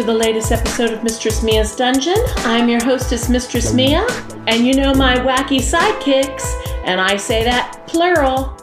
To 0.00 0.06
the 0.06 0.14
latest 0.14 0.50
episode 0.50 0.94
of 0.94 1.04
Mistress 1.04 1.42
Mia's 1.42 1.76
Dungeon. 1.76 2.16
I'm 2.38 2.70
your 2.70 2.82
hostess, 2.82 3.28
Mistress 3.28 3.74
Mia, 3.74 4.06
and 4.46 4.66
you 4.66 4.72
know 4.72 4.94
my 4.94 5.16
wacky 5.16 5.58
sidekicks, 5.58 6.42
and 6.86 6.98
I 6.98 7.18
say 7.18 7.44
that 7.44 7.86
plural. 7.86 8.56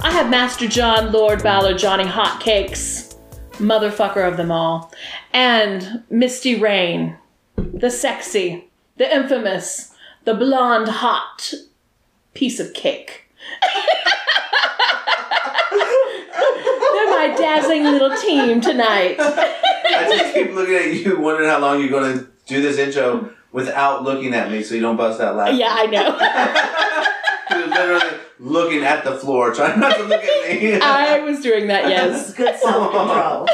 I 0.00 0.10
have 0.10 0.30
Master 0.30 0.66
John, 0.66 1.12
Lord 1.12 1.42
Valor, 1.42 1.76
Johnny 1.76 2.04
Hotcakes, 2.04 3.16
motherfucker 3.56 4.26
of 4.26 4.38
them 4.38 4.50
all, 4.50 4.90
and 5.34 6.04
Misty 6.08 6.58
Rain, 6.58 7.18
the 7.56 7.90
sexy, 7.90 8.70
the 8.96 9.14
infamous, 9.14 9.94
the 10.24 10.32
blonde 10.32 10.88
hot 10.88 11.52
piece 12.32 12.58
of 12.58 12.72
cake. 12.72 13.26
They're 16.40 17.07
my 17.18 17.34
dazzling 17.36 17.82
little 17.82 18.16
team 18.16 18.60
tonight. 18.60 19.16
I 19.18 20.06
just 20.08 20.34
keep 20.34 20.52
looking 20.52 20.76
at 20.76 20.94
you, 20.94 21.18
wondering 21.18 21.48
how 21.48 21.58
long 21.58 21.80
you're 21.80 21.90
going 21.90 22.18
to 22.18 22.26
do 22.46 22.62
this 22.62 22.78
intro 22.78 23.34
without 23.50 24.04
looking 24.04 24.34
at 24.34 24.50
me 24.50 24.62
so 24.62 24.76
you 24.76 24.80
don't 24.80 24.96
bust 24.96 25.20
out 25.20 25.34
laughing. 25.34 25.58
Yeah, 25.58 25.74
I 25.76 25.86
know. 25.86 27.08
You're 27.58 27.66
literally 27.66 28.18
looking 28.38 28.84
at 28.84 29.04
the 29.04 29.16
floor, 29.16 29.54
trying 29.54 29.80
not 29.80 29.96
to 29.96 30.02
look 30.02 30.22
at 30.22 30.60
me. 30.60 30.78
I 30.80 31.20
was 31.20 31.40
doing 31.40 31.66
that, 31.68 31.88
yes. 31.88 32.34
Good 32.34 32.58
self 32.60 32.92
control. 32.92 33.48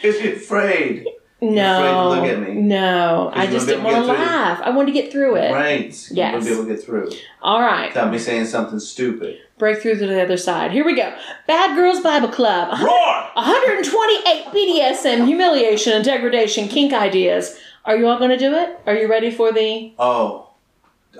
Because 0.00 0.20
you're 0.22 0.36
afraid. 0.36 1.04
No. 1.40 1.78
afraid 1.78 1.92
to 1.92 2.08
look 2.08 2.46
at 2.48 2.54
me. 2.54 2.60
No, 2.62 3.30
I 3.32 3.46
just 3.46 3.66
didn't 3.68 3.84
want 3.84 3.96
to 3.96 4.02
to 4.02 4.06
get 4.08 4.16
through. 4.16 4.24
laugh. 4.26 4.60
I 4.64 4.70
wanted 4.70 4.86
to 4.86 4.92
get 5.00 5.12
through 5.12 5.36
it. 5.36 5.52
Right. 5.52 6.08
You 6.10 6.16
Yes. 6.16 6.32
won't 6.32 6.44
be 6.44 6.50
able 6.52 6.64
to 6.64 6.68
get 6.74 6.82
through 6.84 7.10
All 7.42 7.60
right. 7.60 7.88
without 7.90 8.10
me 8.10 8.18
saying 8.18 8.46
something 8.46 8.80
stupid. 8.80 9.38
Break 9.56 9.80
through 9.80 9.96
to 9.98 10.06
the 10.06 10.20
other 10.22 10.36
side. 10.36 10.72
Here 10.72 10.84
we 10.84 10.94
go. 10.96 11.12
Bad 11.46 11.76
Girls 11.76 12.00
Bible 12.00 12.28
Club. 12.28 12.80
Roar! 12.80 13.30
128 13.34 14.46
BDSM, 14.52 15.26
humiliation, 15.26 15.92
and 15.92 16.04
degradation 16.04 16.68
kink 16.68 16.92
ideas. 16.92 17.56
Are 17.84 17.96
you 17.96 18.06
all 18.08 18.18
going 18.18 18.30
to 18.30 18.36
do 18.36 18.54
it? 18.54 18.78
Are 18.86 18.94
you 18.94 19.08
ready 19.08 19.30
for 19.30 19.52
the. 19.52 19.92
Oh. 19.98 20.44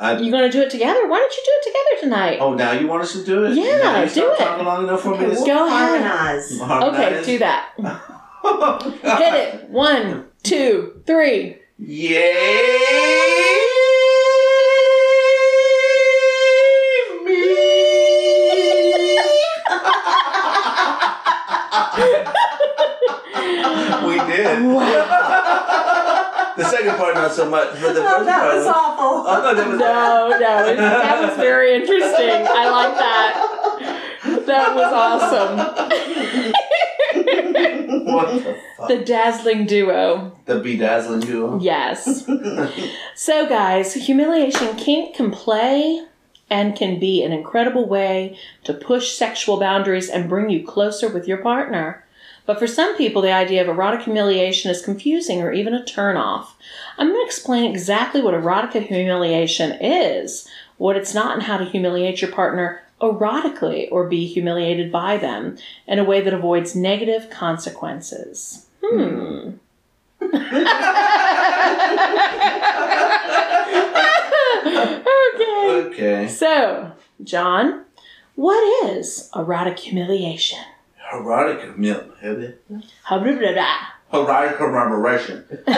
I, 0.01 0.17
You 0.19 0.31
going 0.31 0.45
to 0.45 0.51
do 0.51 0.61
it 0.63 0.71
together? 0.71 1.09
Why 1.09 1.19
don't 1.19 1.33
you 1.37 1.43
do 1.45 1.51
it 1.57 1.65
together 1.67 2.01
tonight? 2.03 2.39
oh, 2.41 2.55
now 2.55 2.73
you 2.73 2.87
want 2.87 3.03
us 3.03 3.13
to 3.15 3.25
do 3.25 3.45
it? 3.47 3.55
Yeah, 3.55 3.79
Now 3.79 4.03
you 4.03 4.11
do 4.11 4.31
it. 4.33 4.39
talking 4.39 4.65
long 4.67 4.85
enough 4.85 5.01
for 5.01 5.09
me 5.11 5.15
Okay, 5.17 5.25
to 5.25 5.31
we'll 5.31 5.47
Go 5.47 5.67
ahead. 5.67 6.03
harmonize. 6.03 6.61
Okay, 6.61 7.23
do 7.25 7.39
that. 7.39 7.71
Hit 8.43 9.35
it. 9.35 9.69
One, 9.71 10.27
two, 10.43 11.03
three. 11.07 11.59
Yay! 11.79 13.59
we 24.07 24.17
did. 24.31 24.65
Wow. 24.65 25.05
The 26.57 26.65
second 26.65 26.97
part, 26.97 27.15
not 27.15 27.33
so 27.33 27.49
much, 27.49 27.71
but 27.81 27.95
the 27.95 28.01
Oh, 28.05 28.09
first 28.09 28.27
that 28.27 28.41
part. 28.41 28.57
was 28.57 28.67
awful. 28.67 29.25
Oh, 29.27 29.41
no, 29.43 29.55
that 29.55 29.69
was. 29.69 29.79
No, 29.79 30.29
no, 30.31 30.77
that 30.77 31.29
was 31.29 31.37
very 31.37 31.75
interesting. 31.77 32.47
I 32.49 32.71
like 32.71 32.95
that. 32.99 33.35
That 34.47 34.75
was 34.75 34.93
awesome. 34.93 36.53
What 38.15 38.35
the 38.35 38.57
fuck? 38.77 38.89
The 38.89 39.05
dazzling 39.05 39.67
duo. 39.67 40.39
The 40.47 40.61
bedazzling 40.61 41.21
duo. 41.21 41.59
Yes. 41.61 42.29
So, 43.15 43.49
guys, 43.49 43.95
humiliation 43.95 44.77
kink 44.77 45.17
can 45.17 45.33
play 45.33 46.07
and 46.49 46.77
can 46.77 47.01
be 47.01 47.23
an 47.25 47.33
incredible 47.33 47.89
way 47.89 48.39
to 48.65 48.73
push 48.73 49.13
sexual 49.13 49.59
boundaries 49.59 50.09
and 50.09 50.29
bring 50.29 50.51
you 50.51 50.65
closer 50.65 51.09
with 51.09 51.27
your 51.27 51.39
partner. 51.39 52.05
But 52.47 52.59
for 52.59 52.67
some 52.67 52.97
people, 52.97 53.21
the 53.21 53.33
idea 53.33 53.61
of 53.61 53.69
erotic 53.69 54.03
humiliation 54.03 54.71
is 54.71 54.81
confusing 54.81 55.43
or 55.43 55.53
even 55.53 55.75
a 55.75 55.83
turnoff. 55.83 56.47
I'm 56.97 57.09
going 57.09 57.21
to 57.21 57.27
explain 57.27 57.71
exactly 57.71 58.23
what 58.23 58.35
erotic 58.35 58.85
humiliation 58.85 59.73
is, 59.83 60.49
what 60.79 60.97
it's 60.97 61.13
not, 61.13 61.35
and 61.35 61.43
how 61.43 61.59
to 61.59 61.65
humiliate 61.65 62.23
your 62.23 62.31
partner 62.31 62.83
erotically 63.01 63.89
or 63.91 64.09
be 64.09 64.27
humiliated 64.27 64.91
by 64.91 65.17
them 65.17 65.57
in 65.87 65.99
a 65.99 66.05
way 66.05 66.21
that 66.21 66.35
avoids 66.35 66.75
negative 66.75 67.31
consequences. 67.31 68.67
Hmm. 68.85 69.51
okay. 70.23 70.59
Okay. 75.69 76.29
So, 76.29 76.93
John, 77.23 77.85
what 78.35 78.89
is 78.89 79.31
erotic 79.35 79.79
humiliation? 79.79 80.59
Erotic 81.13 81.61
humiliation. 81.63 82.55
Erotic 84.13 84.57
commemoration. 84.57 85.45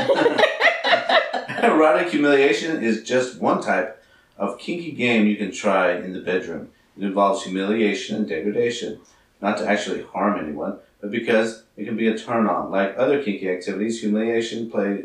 Erotic 1.62 2.10
humiliation 2.10 2.82
is 2.82 3.02
just 3.02 3.40
one 3.40 3.62
type 3.62 4.02
of 4.36 4.58
kinky 4.58 4.92
game 4.92 5.26
you 5.26 5.36
can 5.36 5.52
try 5.52 5.92
in 5.92 6.12
the 6.12 6.20
bedroom. 6.20 6.70
It 6.96 7.04
involves 7.04 7.44
humiliation 7.44 8.16
and 8.16 8.28
degradation, 8.28 9.00
not 9.40 9.58
to 9.58 9.66
actually 9.66 10.02
harm 10.02 10.38
anyone, 10.38 10.78
but 11.00 11.10
because 11.10 11.64
it 11.76 11.84
can 11.84 11.96
be 11.96 12.08
a 12.08 12.18
turn 12.18 12.46
on. 12.46 12.70
Like 12.70 12.94
other 12.96 13.22
kinky 13.22 13.48
activities, 13.50 14.00
humiliation 14.00 14.70
play 14.70 15.04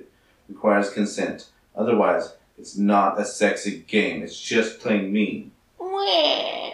requires 0.49 0.89
consent. 0.89 1.49
Otherwise, 1.75 2.33
it's 2.57 2.77
not 2.77 3.19
a 3.19 3.25
sexy 3.25 3.83
game. 3.87 4.23
It's 4.23 4.39
just 4.39 4.79
plain 4.79 5.11
mean. 5.11 5.51
Wah. 5.79 6.71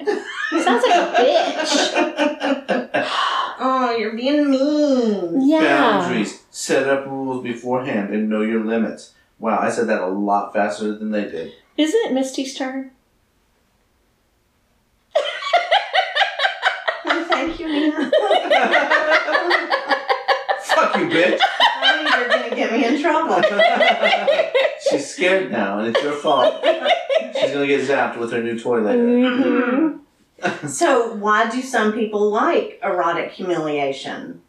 Sounds 0.52 0.84
like 0.88 0.96
a 0.96 1.14
bitch. 1.16 2.88
Oh, 3.64 3.96
you're 3.96 4.16
being 4.16 4.50
mean. 4.50 5.48
Yeah. 5.48 5.60
Boundaries. 6.00 6.42
Set 6.50 6.88
up 6.90 7.06
rules 7.06 7.44
beforehand 7.44 8.12
and 8.12 8.28
know 8.28 8.42
your 8.42 8.64
limits. 8.66 9.14
Wow, 9.38 9.60
I 9.60 9.70
said 9.70 9.88
that 9.88 10.02
a 10.02 10.08
lot 10.08 10.52
faster 10.52 10.98
than 10.98 11.12
they 11.12 11.26
did. 11.26 11.54
Isn't 11.78 12.06
it 12.06 12.14
Misty's 12.14 12.58
turn? 12.58 12.90
Thank 17.06 17.60
you, 17.60 17.68
Nina. 17.68 18.12
Fuck 20.91 21.02
you, 21.02 21.09
bitch! 21.09 21.40
I 21.41 22.18
you're 22.19 22.28
going 22.28 22.50
to 22.50 22.56
get 22.56 22.74
me 22.74 22.85
in 22.85 23.02
trouble. 23.02 23.41
She's 24.90 25.09
scared 25.09 25.52
now, 25.52 25.79
and 25.79 25.88
it's 25.88 26.03
your 26.03 26.13
fault. 26.13 26.62
She's 27.40 27.52
gonna 27.52 27.68
get 27.68 27.88
zapped 27.88 28.18
with 28.18 28.31
her 28.31 28.44
new 28.44 28.59
toy 28.59 28.81
later. 28.81 29.03
Mm-hmm. 29.03 30.68
So, 30.68 31.13
why 31.13 31.50
do 31.50 31.62
some 31.62 31.94
people 31.94 32.29
like 32.29 32.79
erotic 32.84 33.31
humiliation? 33.31 34.41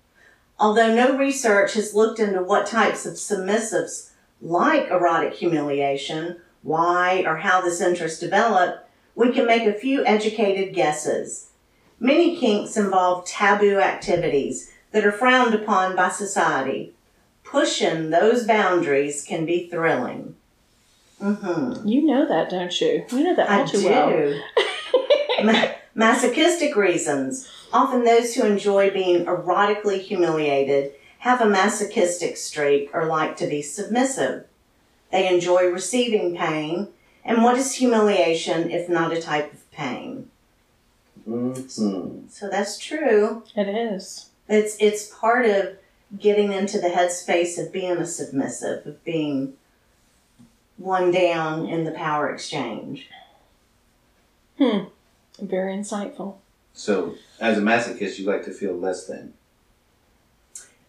Although 0.59 0.95
no 0.95 1.17
research 1.17 1.75
has 1.75 1.95
looked 1.95 2.19
into 2.19 2.43
what 2.43 2.67
types 2.67 3.07
of 3.07 3.15
submissives 3.15 4.11
like 4.41 4.89
erotic 4.89 5.35
humiliation, 5.35 6.41
why 6.63 7.23
or 7.27 7.37
how 7.37 7.61
this 7.61 7.81
interest 7.81 8.21
developed, 8.21 8.89
we 9.15 9.31
can 9.33 9.47
make 9.47 9.65
a 9.65 9.79
few 9.79 10.05
educated 10.05 10.75
guesses. 10.75 11.51
Many 12.01 12.37
kinks 12.37 12.77
involve 12.77 13.27
taboo 13.27 13.79
activities 13.79 14.73
that 14.93 15.05
are 15.05 15.13
frowned 15.13 15.55
upon 15.55 15.97
by 15.97 16.09
society. 16.11 16.93
Pushing 17.45 18.11
those 18.11 18.47
boundaries 18.47 19.25
can 19.25 19.45
be 19.45 19.69
thrilling. 19.69 20.37
Mm-hmm. 21.21 21.87
You 21.87 22.07
know 22.07 22.27
that, 22.27 22.51
don't 22.51 22.81
you? 22.81 23.05
You 23.11 23.25
know 23.25 23.37
that 23.37 23.49
all 23.49 23.63
I 23.63 23.67
too 23.67 23.81
do. 23.81 23.89
well. 23.89 25.45
Ma- 25.45 25.73
masochistic 25.95 26.75
reasons. 26.77 27.49
Often 27.73 28.05
those 28.05 28.35
who 28.35 28.45
enjoy 28.45 28.91
being 28.91 29.25
erotically 29.27 30.01
humiliated 30.01 30.93
have 31.19 31.41
a 31.41 31.49
masochistic 31.49 32.37
streak 32.37 32.91
or 32.93 33.05
like 33.07 33.37
to 33.37 33.47
be 33.47 33.63
submissive. 33.63 34.45
They 35.11 35.29
enjoy 35.29 35.67
receiving 35.67 36.37
pain. 36.37 36.89
And 37.25 37.45
what 37.45 37.57
is 37.57 37.75
humiliation 37.75 38.71
if 38.71 38.89
not 38.89 39.13
a 39.13 39.21
type 39.23 39.53
of 39.53 39.71
pain? 39.71 40.29
Mhm. 41.29 42.29
So 42.31 42.49
that's 42.49 42.79
true. 42.79 43.45
It 43.55 43.69
is. 43.69 44.27
It's 44.49 44.77
it's 44.81 45.09
part 45.09 45.47
of 45.47 45.77
getting 46.19 46.53
into 46.53 46.79
the 46.79 46.89
headspace 46.89 47.59
of 47.59 47.73
being 47.73 47.97
a 47.97 48.07
submissive, 48.07 48.87
of 48.87 49.03
being 49.05 49.55
one 50.77 51.11
down 51.11 51.67
in 51.67 51.85
the 51.85 51.93
power 51.93 52.31
exchange. 52.31 53.09
Hmm. 54.59 54.85
Very 55.41 55.75
insightful. 55.75 56.37
So, 56.75 57.17
as 57.41 57.59
a 57.59 57.61
masochist, 57.61 58.19
you 58.19 58.27
like 58.27 58.45
to 58.45 58.53
feel 58.53 58.75
less 58.75 59.07
than. 59.07 59.35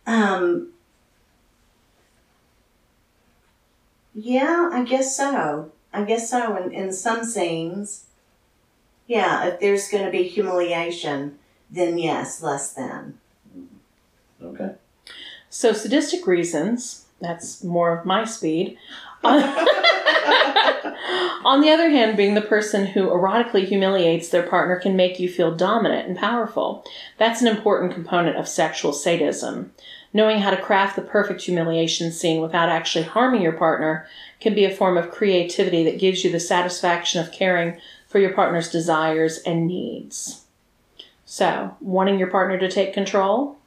Um, 0.06 0.70
yeah, 4.14 4.70
I 4.72 4.84
guess 4.84 5.16
so. 5.16 5.72
I 5.94 6.04
guess 6.04 6.30
so. 6.30 6.56
In, 6.58 6.72
in 6.72 6.94
some 6.94 7.24
scenes, 7.24 8.06
yeah, 9.08 9.46
if 9.46 9.60
there's 9.60 9.90
going 9.90 10.06
to 10.06 10.12
be 10.12 10.24
humiliation, 10.24 11.40
then 11.70 11.98
yes, 11.98 12.42
less 12.42 12.74
than. 12.74 13.20
Okay. 14.44 14.72
So, 15.50 15.74
sadistic 15.74 16.28
reasons, 16.28 17.06
that's 17.22 17.64
more 17.64 17.98
of 17.98 18.06
my 18.06 18.26
speed. 18.26 18.78
On 21.46 21.62
the 21.62 21.70
other 21.70 21.90
hand, 21.90 22.18
being 22.18 22.36
the 22.36 22.42
person 22.42 22.86
who 22.86 23.08
erotically 23.08 23.66
humiliates 23.66 24.30
their 24.30 24.44
partner 24.44 24.80
can 24.80 24.96
make 24.96 25.20
you 25.20 25.30
feel 25.30 25.56
dominant 25.56 26.08
and 26.08 26.18
powerful. 26.18 26.86
That's 27.18 27.42
an 27.42 27.48
important 27.48 27.94
component 27.94 28.38
of 28.38 28.48
sexual 28.48 28.94
sadism. 28.94 29.72
Knowing 30.14 30.40
how 30.40 30.52
to 30.52 30.62
craft 30.62 30.96
the 30.96 31.02
perfect 31.02 31.42
humiliation 31.42 32.12
scene 32.12 32.42
without 32.42 32.70
actually 32.70 33.04
harming 33.04 33.42
your 33.42 33.54
partner 33.54 34.08
can 34.40 34.54
be 34.54 34.66
a 34.66 34.76
form 34.76 34.98
of 34.98 35.12
creativity 35.12 35.84
that 35.84 36.00
gives 36.00 36.24
you 36.24 36.32
the 36.32 36.40
satisfaction 36.40 37.20
of 37.20 37.32
caring 37.32 37.80
for 38.08 38.20
your 38.20 38.34
partner's 38.34 38.72
desires 38.72 39.40
and 39.40 39.68
needs. 39.68 40.46
So, 41.26 41.76
wanting 41.82 42.20
your 42.20 42.30
partner 42.30 42.60
to 42.60 42.70
take 42.70 42.94
control? 42.94 43.58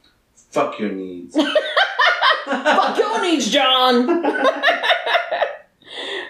Fuck 0.51 0.79
your 0.79 0.91
needs. 0.91 1.37
Fuck 2.45 2.99
your 2.99 3.23
needs, 3.23 3.51
John! 3.51 4.25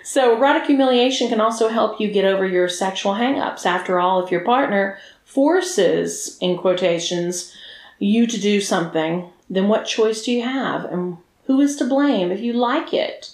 so, 0.05 0.37
erotic 0.37 0.67
humiliation 0.67 1.29
can 1.29 1.41
also 1.41 1.69
help 1.69 2.01
you 2.01 2.11
get 2.11 2.25
over 2.25 2.47
your 2.47 2.69
sexual 2.69 3.15
hangups. 3.15 3.67
After 3.67 4.01
all, 4.01 4.25
if 4.25 4.31
your 4.31 4.41
partner 4.41 4.99
forces, 5.25 6.39
in 6.41 6.57
quotations, 6.57 7.55
you 7.99 8.27
to 8.27 8.41
do 8.41 8.61
something, 8.61 9.31
then 9.51 9.69
what 9.69 9.85
choice 9.85 10.23
do 10.23 10.33
you 10.33 10.43
have? 10.43 10.85
And 10.87 11.19
who 11.47 11.61
is 11.61 11.77
to 11.77 11.85
blame 11.85 12.31
if 12.31 12.41
you 12.41 12.53
like 12.53 12.93
it? 12.93 13.31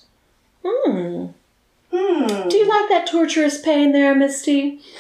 Hmm. 0.65 1.27
Hmm. 1.93 2.49
Do 2.49 2.57
you 2.57 2.67
like 2.69 2.89
that 2.89 3.07
torturous 3.07 3.61
pain 3.61 3.93
there, 3.93 4.15
Misty? 4.15 4.81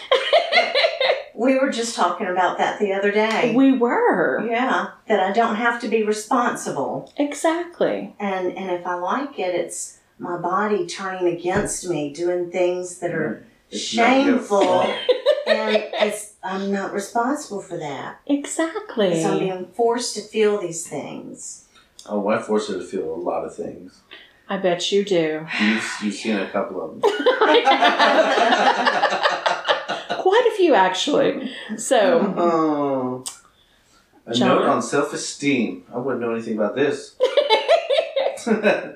We 1.34 1.58
were 1.58 1.70
just 1.70 1.96
talking 1.96 2.26
about 2.26 2.58
that 2.58 2.78
the 2.78 2.92
other 2.92 3.10
day. 3.10 3.54
We 3.54 3.72
were. 3.72 4.44
yeah, 4.46 4.90
that 5.06 5.20
I 5.20 5.32
don't 5.32 5.56
have 5.56 5.80
to 5.82 5.88
be 5.88 6.02
responsible. 6.02 7.12
Exactly. 7.16 8.14
And 8.18 8.56
and 8.56 8.70
if 8.70 8.86
I 8.86 8.94
like 8.94 9.38
it, 9.38 9.54
it's 9.54 9.98
my 10.18 10.36
body 10.36 10.86
turning 10.86 11.26
against 11.34 11.88
me, 11.88 12.12
doing 12.12 12.50
things 12.50 12.98
that 12.98 13.12
are 13.14 13.44
It's 13.70 13.80
shameful, 13.82 14.62
and 15.46 15.84
it's 16.00 16.34
I'm 16.42 16.70
not 16.70 16.92
responsible 16.92 17.62
for 17.62 17.78
that. 17.78 18.20
Exactly. 18.26 19.22
So 19.22 19.32
I'm 19.32 19.38
being 19.38 19.66
forced 19.74 20.14
to 20.16 20.22
feel 20.22 20.60
these 20.60 20.86
things. 20.86 21.66
Oh, 22.06 22.26
I 22.28 22.42
force 22.42 22.68
her 22.68 22.74
to 22.74 22.84
feel 22.84 23.14
a 23.14 23.16
lot 23.16 23.44
of 23.44 23.54
things. 23.54 24.00
I 24.48 24.58
bet 24.58 24.90
you 24.92 25.04
do. 25.04 25.46
You've, 25.60 25.90
you've 26.02 26.14
seen 26.14 26.36
a 26.36 26.50
couple 26.50 26.82
of 26.82 27.00
them. 27.00 27.02
Few, 30.62 30.76
actually. 30.76 31.50
So, 31.76 32.32
Oh. 32.36 33.24
A 34.26 34.32
John? 34.32 34.48
note 34.48 34.68
on 34.68 34.80
self 34.80 35.12
esteem. 35.12 35.82
I 35.92 35.98
wouldn't 35.98 36.22
know 36.22 36.30
anything 36.32 36.54
about 36.54 36.76
this. 36.76 37.16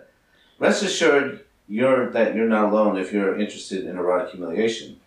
Rest 0.61 0.85
assured 0.85 1.41
you're 1.67 2.09
that 2.11 2.37
you're 2.37 2.47
not 2.49 2.73
alone 2.73 2.97
if 2.97 3.13
you're 3.13 3.37
interested 3.37 3.85
in 3.85 3.99
erotic 3.99 4.31
humiliation, 4.31 5.01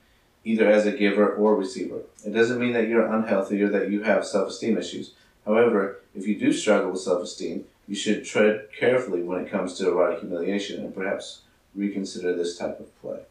either 0.44 0.70
as 0.70 0.86
a 0.86 0.92
giver 0.92 1.34
or 1.34 1.56
receiver. 1.56 2.02
It 2.26 2.32
doesn't 2.32 2.60
mean 2.60 2.74
that 2.74 2.90
you're 2.90 3.08
unhealthy 3.08 3.62
or 3.64 3.70
that 3.70 3.90
you 3.90 4.04
have 4.04 4.26
self 4.26 4.50
esteem 4.50 4.78
issues. 4.78 5.14
However, 5.46 6.02
if 6.14 6.28
you 6.28 6.38
do 6.38 6.52
struggle 6.52 6.92
with 6.92 7.00
self 7.00 7.24
esteem, 7.24 7.64
you 7.88 7.96
should 7.96 8.26
tread 8.26 8.68
carefully 8.78 9.24
when 9.24 9.40
it 9.40 9.50
comes 9.50 9.76
to 9.76 9.88
erotic 9.88 10.20
humiliation 10.20 10.84
and 10.84 10.94
perhaps 10.94 11.44
reconsider 11.74 12.36
this 12.36 12.58
type 12.58 12.82
of 12.82 13.02
play. 13.02 13.22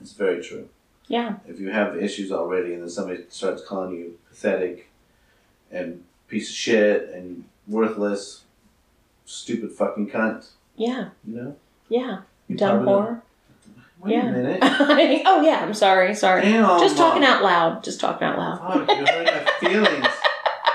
It's 0.00 0.12
very 0.12 0.40
true. 0.40 0.68
Yeah. 1.08 1.36
If 1.46 1.60
you 1.60 1.70
have 1.70 1.96
issues 1.96 2.32
already 2.32 2.72
and 2.74 2.82
then 2.82 2.90
somebody 2.90 3.24
starts 3.28 3.62
calling 3.64 3.92
you 3.96 4.18
pathetic 4.28 4.88
and 5.70 6.02
piece 6.28 6.48
of 6.50 6.54
shit 6.56 7.10
and 7.10 7.44
worthless, 7.68 8.42
stupid 9.24 9.72
fucking 9.72 10.08
cunt, 10.10 10.48
Yeah. 10.76 11.10
you 11.26 11.36
know? 11.36 11.56
Yeah. 11.88 12.18
You 12.48 12.56
Dumb 12.56 12.84
whore. 12.84 13.22
Wait 14.00 14.12
Yeah. 14.14 14.26
a 14.28 14.32
minute. 14.32 14.58
oh, 15.26 15.40
yeah. 15.42 15.60
I'm 15.64 15.74
sorry. 15.74 16.14
Sorry. 16.14 16.42
Damn, 16.42 16.78
Just 16.80 16.96
talking 16.96 17.24
out 17.24 17.42
loud. 17.42 17.82
Just 17.82 17.98
talking 18.00 18.26
out 18.28 18.38
loud. 18.38 18.58
Fuck, 18.86 18.98
you 18.98 19.06
hurt 19.06 19.26
my 19.26 19.68
feelings. 19.68 20.06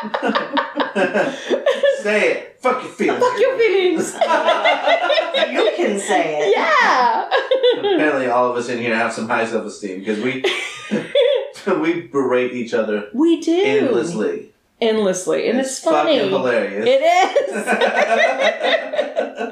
Say 2.02 2.32
it. 2.32 2.58
Fuck 2.62 2.84
your 2.84 2.92
feelings. 2.92 3.24
Fuck 3.24 3.40
your 3.40 3.58
feelings. 3.58 4.16
You 5.52 5.72
can 5.76 6.00
say 6.00 6.40
it. 6.40 6.54
yeah. 6.56 7.30
Apparently, 7.80 8.28
all 8.28 8.52
of 8.52 8.58
us 8.58 8.70
in 8.70 8.78
here 8.78 8.96
have 8.96 9.12
some 9.12 9.28
high 9.28 9.46
self 9.46 9.66
esteem 9.66 10.00
because 10.00 10.20
we 10.20 10.44
we 11.82 12.02
berate 12.08 12.54
each 12.54 12.74
other 12.74 13.10
we 13.14 13.42
do. 13.42 13.62
endlessly. 13.64 14.54
Endlessly. 14.80 15.50
And 15.50 15.60
it's, 15.60 15.80
funny. 15.80 16.18
fucking 16.18 16.30
hilarious. 16.30 16.86
It 16.88 17.02
is. 17.02 17.66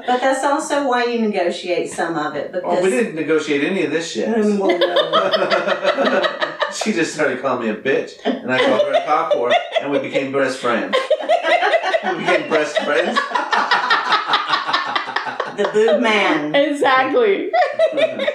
But 0.06 0.20
that's 0.20 0.44
also 0.44 0.88
why 0.88 1.04
you 1.04 1.20
negotiate 1.20 1.90
some 1.90 2.16
of 2.16 2.34
it 2.34 2.50
oh, 2.50 2.52
because 2.54 2.72
well, 2.74 2.82
we 2.82 2.90
didn't 2.90 3.14
negotiate 3.14 3.64
any 3.64 3.84
of 3.84 3.90
this 3.90 4.10
shit. 4.12 4.28
Well, 4.28 4.78
no. 4.78 6.22
she 6.72 6.92
just 6.92 7.14
started 7.14 7.40
calling 7.40 7.62
me 7.64 7.68
a 7.70 7.76
bitch, 7.76 8.12
and 8.24 8.50
I 8.52 8.58
called 8.58 8.82
her 8.82 8.92
a 8.92 9.04
cock 9.04 9.32
whore, 9.32 9.52
and 9.80 9.90
we 9.90 9.98
became 9.98 10.32
best 10.32 10.58
friends. 10.58 10.96
We 12.04 12.18
became 12.20 12.48
best 12.50 12.78
friends. 12.78 13.16
the 15.56 15.68
boob 15.72 16.00
man. 16.00 16.54
exactly. 16.54 17.50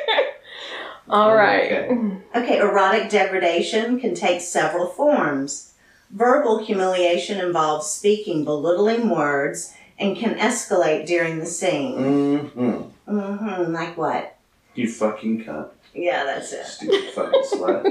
All 1.09 1.33
right. 1.35 1.71
Okay. 1.71 2.17
Okay, 2.35 2.57
erotic 2.59 3.09
degradation 3.09 3.99
can 3.99 4.13
take 4.13 4.41
several 4.41 4.87
forms. 4.87 5.73
Verbal 6.11 6.63
humiliation 6.63 7.39
involves 7.39 7.87
speaking 7.87 8.43
belittling 8.45 9.09
words 9.09 9.73
and 9.97 10.15
can 10.17 10.35
escalate 10.37 11.05
during 11.07 11.39
the 11.39 11.45
scene. 11.45 11.97
Mm-hmm. 11.97 13.17
Mm-hmm. 13.17 13.73
Like 13.73 13.97
what? 13.97 14.35
You 14.75 14.91
fucking 14.91 15.45
cunt. 15.45 15.69
Yeah, 15.93 16.25
that's 16.25 16.51
it. 16.51 16.65
Stupid 16.65 17.13
fucking 17.13 17.43
slut. 17.53 17.83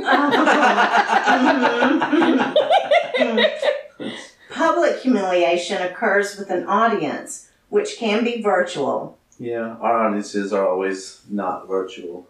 Mhm. 3.19 4.33
Public 4.55 5.01
humiliation 5.01 5.83
occurs 5.83 6.39
with 6.39 6.49
an 6.49 6.65
audience, 6.67 7.51
which 7.71 7.97
can 7.99 8.23
be 8.23 8.41
virtual. 8.41 9.19
Yeah, 9.37 9.75
our 9.81 10.06
audiences 10.06 10.53
are 10.53 10.65
always 10.69 11.23
not 11.29 11.67
virtual. 11.67 12.29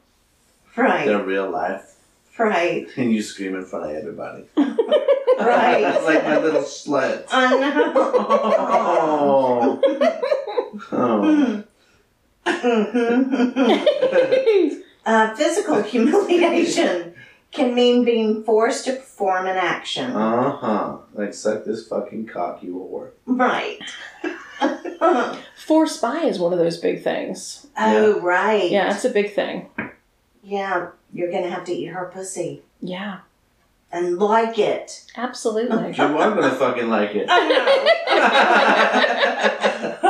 Right, 0.75 1.05
They're 1.06 1.23
real 1.23 1.50
life. 1.50 1.97
right, 2.38 2.87
And 2.97 3.12
you 3.12 3.21
scream 3.21 3.55
in 3.55 3.67
front 3.67 3.91
of 3.91 3.97
everybody. 3.97 4.44
right. 4.56 6.00
like 6.03 6.25
my 6.25 6.38
little 6.38 6.62
slut. 6.62 7.26
I 7.31 7.59
know. 7.59 7.93
Oh. 9.44 9.81
Mhm. 10.91 11.65
uh, 15.04 15.35
physical 15.35 15.83
humiliation 15.83 17.13
can 17.54 17.75
mean 17.75 18.04
being 18.04 18.42
forced 18.44 18.84
to 18.87 18.92
perform 18.94 19.46
an 19.46 19.56
action. 19.56 20.11
Uh 20.12 20.56
huh. 20.56 20.96
Like 21.14 21.32
suck 21.34 21.64
this 21.64 21.87
fucking 21.88 22.26
cock, 22.26 22.62
you 22.62 22.75
whore. 22.75 23.11
Right. 23.26 23.78
Force 25.56 25.96
by 25.99 26.18
is 26.25 26.38
one 26.38 26.52
of 26.52 26.58
those 26.58 26.76
big 26.78 27.02
things. 27.02 27.66
oh, 27.78 28.20
right. 28.20 28.70
Yeah, 28.70 28.92
it's 28.94 29.04
a 29.04 29.11
big 29.11 29.34
thing. 29.34 29.70
Yeah, 30.42 30.88
you're 31.12 31.30
gonna 31.30 31.49
have 31.50 31.64
to 31.64 31.73
eat 31.73 31.87
her 31.87 32.06
pussy 32.12 32.62
Yeah, 32.80 33.20
and 33.90 34.18
like 34.18 34.58
it. 34.58 35.04
absolutely. 35.16 35.92
You 35.96 36.04
are 36.18 36.34
gonna 36.34 36.54
fucking 36.54 36.88
like 36.90 37.14
it. 37.14 37.26
I 37.30 37.49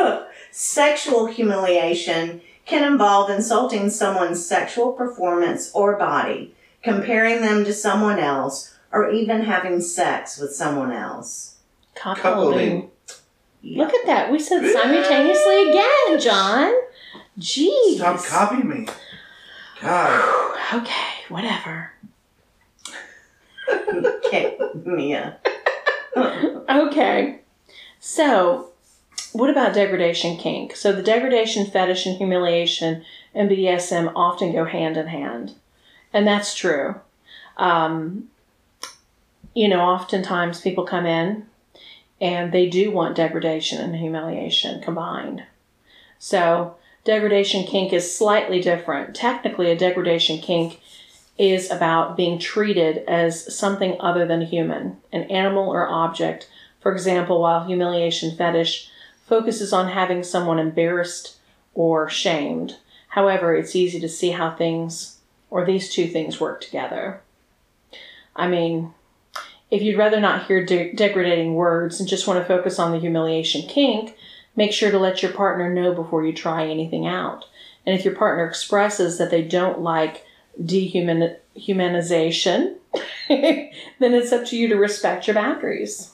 know. 0.03 0.27
Sexual 0.51 1.27
humiliation 1.27 2.41
can 2.67 2.85
involve 2.91 3.29
insulting 3.31 3.91
someone's 3.91 4.45
sexual 4.45 4.93
performance 4.93 5.71
or 5.75 5.97
body, 5.97 6.54
comparing 6.85 7.41
them 7.41 7.65
to 7.65 7.73
someone 7.73 8.19
else, 8.19 8.75
or 8.93 9.11
even 9.11 9.43
having 9.43 9.81
sex 9.81 10.39
with 10.39 10.55
someone 10.55 10.93
else. 10.93 11.57
Cuckolding. 11.97 12.19
Cuckolding. 12.23 12.91
Look 13.65 13.95
at 13.95 14.07
that. 14.07 14.31
We 14.31 14.39
said 14.39 14.71
simultaneously 14.71 15.71
again, 15.71 16.21
John. 16.21 16.73
Jeez. 17.39 17.97
Stop 17.97 18.23
copying 18.25 18.69
me. 18.69 18.87
God. 19.81 20.57
Okay, 20.75 21.25
whatever. 21.29 21.91
Okay, 24.27 24.59
Mia. 24.85 25.39
Okay. 26.17 27.41
So, 28.01 28.73
what 29.33 29.49
about 29.49 29.75
degradation 29.75 30.37
kink? 30.37 30.75
So, 30.75 30.93
the 30.93 31.03
degradation 31.03 31.67
fetish 31.67 32.05
and 32.07 32.17
humiliation 32.17 33.05
and 33.33 33.49
BDSM 33.49 34.13
often 34.17 34.53
go 34.53 34.65
hand 34.65 34.97
in 34.97 35.07
hand. 35.07 35.55
And 36.15 36.27
that's 36.27 36.55
true. 36.55 36.95
Um, 37.57 38.29
you 39.53 39.69
know, 39.69 39.81
oftentimes 39.81 40.61
people 40.61 40.85
come 40.85 41.07
in 41.07 41.47
and 42.21 42.53
they 42.53 42.69
do 42.69 42.93
want 42.93 43.17
degradation 43.17 43.81
and 43.81 43.97
humiliation 43.97 44.81
combined. 44.81 45.43
So, 46.21 46.77
degradation 47.05 47.65
kink 47.65 47.93
is 47.93 48.17
slightly 48.17 48.61
different. 48.61 49.15
Technically, 49.15 49.71
a 49.71 49.77
degradation 49.77 50.39
kink 50.39 50.81
is 51.37 51.69
about 51.71 52.17
being 52.17 52.39
treated 52.39 52.99
as 53.09 53.55
something 53.55 53.97
other 53.99 54.25
than 54.25 54.43
human, 54.43 54.99
an 55.13 55.25
animal 55.25 55.69
or 55.69 55.89
object. 55.89 56.49
For 56.81 56.93
example, 56.93 57.41
while 57.41 57.65
humiliation 57.65 58.37
fetish 58.37 58.89
focuses 59.27 59.73
on 59.73 59.89
having 59.89 60.23
someone 60.23 60.61
embarrassed 60.61 61.37
or 61.75 62.09
shamed. 62.09 62.77
However, 63.09 63.57
it's 63.57 63.75
easy 63.75 63.99
to 63.99 64.09
see 64.09 64.31
how 64.31 64.53
things 64.53 65.14
or 65.55 65.65
these 65.65 65.89
two 65.89 66.09
things 66.09 66.41
work 66.41 66.61
together. 66.61 67.21
I 68.35 68.49
mean, 68.49 68.93
if 69.71 69.83
you'd 69.83 69.97
rather 69.97 70.19
not 70.19 70.47
hear 70.47 70.67
de- 70.67 70.93
degrading 70.93 71.55
words 71.55 72.01
and 72.01 72.09
just 72.09 72.27
want 72.27 72.41
to 72.41 72.45
focus 72.45 72.81
on 72.81 72.91
the 72.91 72.99
humiliation 72.99 73.69
kink, 73.69 74.17
make 74.57 74.73
sure 74.73 74.91
to 74.91 74.99
let 74.99 75.23
your 75.23 75.31
partner 75.31 75.73
know 75.73 75.95
before 75.95 76.27
you 76.27 76.33
try 76.33 76.67
anything 76.67 77.07
out. 77.07 77.45
And 77.87 77.97
if 77.97 78.05
your 78.05 78.17
partner 78.17 78.45
expresses 78.49 79.17
that 79.19 79.31
they 79.31 79.43
don't 79.43 79.79
like 79.81 80.25
dehumanization, 80.61 82.75
then 83.29 83.71
it's 84.01 84.33
up 84.33 84.47
to 84.47 84.57
you 84.57 84.67
to 84.67 84.75
respect 84.75 85.29
your 85.29 85.35
boundaries. 85.35 86.11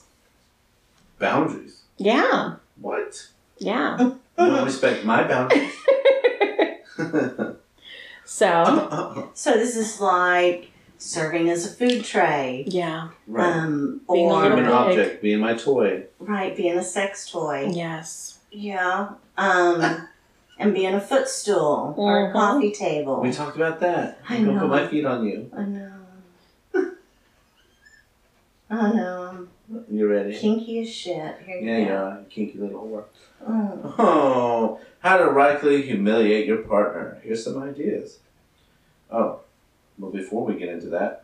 Boundaries. 1.17 1.81
Yeah, 1.97 2.57
What? 2.79 3.27
yeah. 3.57 4.11
You 4.37 4.45
don't 4.47 4.65
respect 4.65 5.03
my 5.05 5.23
boundaries. 5.27 5.73
So, 8.35 9.29
So 9.33 9.51
this 9.55 9.75
is 9.75 9.99
like 9.99 10.69
serving 10.97 11.49
as 11.49 11.65
a 11.69 11.75
food 11.75 12.05
tray. 12.05 12.63
yeah, 12.65 13.09
right. 13.27 13.55
Um, 13.57 13.99
Being 14.09 14.29
a 14.29 14.33
or 14.33 14.41
little 14.43 14.57
I'm 14.59 14.65
an 14.65 14.71
object, 14.71 15.21
being 15.21 15.39
my 15.41 15.53
toy. 15.55 16.05
right, 16.17 16.55
being 16.55 16.77
a 16.77 16.83
sex 16.83 17.29
toy. 17.29 17.69
yes. 17.73 18.39
Yeah. 18.49 19.09
Um, 19.37 20.07
and 20.57 20.73
being 20.73 20.93
a 20.93 21.01
footstool 21.01 21.93
or 21.97 22.27
a 22.27 22.29
Mhm. 22.29 22.33
coffee 22.33 22.71
table. 22.71 23.19
We 23.19 23.33
talked 23.33 23.57
about 23.57 23.81
that. 23.81 24.19
I 24.29 24.37
I'm 24.37 24.45
gonna 24.45 24.59
put 24.61 24.69
my 24.69 24.87
feet 24.87 25.05
on 25.05 25.25
you. 25.25 25.51
I 25.55 25.63
know. 25.63 25.91
I 28.69 28.93
know. 28.93 29.47
You 29.89 30.07
ready? 30.07 30.37
Kinky 30.37 30.81
as 30.81 30.89
shit. 30.89 31.35
Here 31.45 31.57
you 31.59 31.67
Yeah, 31.69 31.77
go. 31.79 31.85
you 31.85 31.93
are. 31.95 32.19
you 32.19 32.25
Kinky 32.29 32.57
little 32.59 32.81
whore. 32.81 33.03
Oh. 33.47 33.95
Oh, 33.97 34.79
how 34.99 35.17
to 35.17 35.25
rightly 35.25 35.81
humiliate 35.83 36.45
your 36.45 36.57
partner. 36.57 37.19
Here's 37.23 37.43
some 37.43 37.61
ideas. 37.61 38.19
Oh, 39.09 39.39
well, 39.97 40.11
before 40.11 40.45
we 40.45 40.55
get 40.55 40.69
into 40.69 40.87
that, 40.87 41.23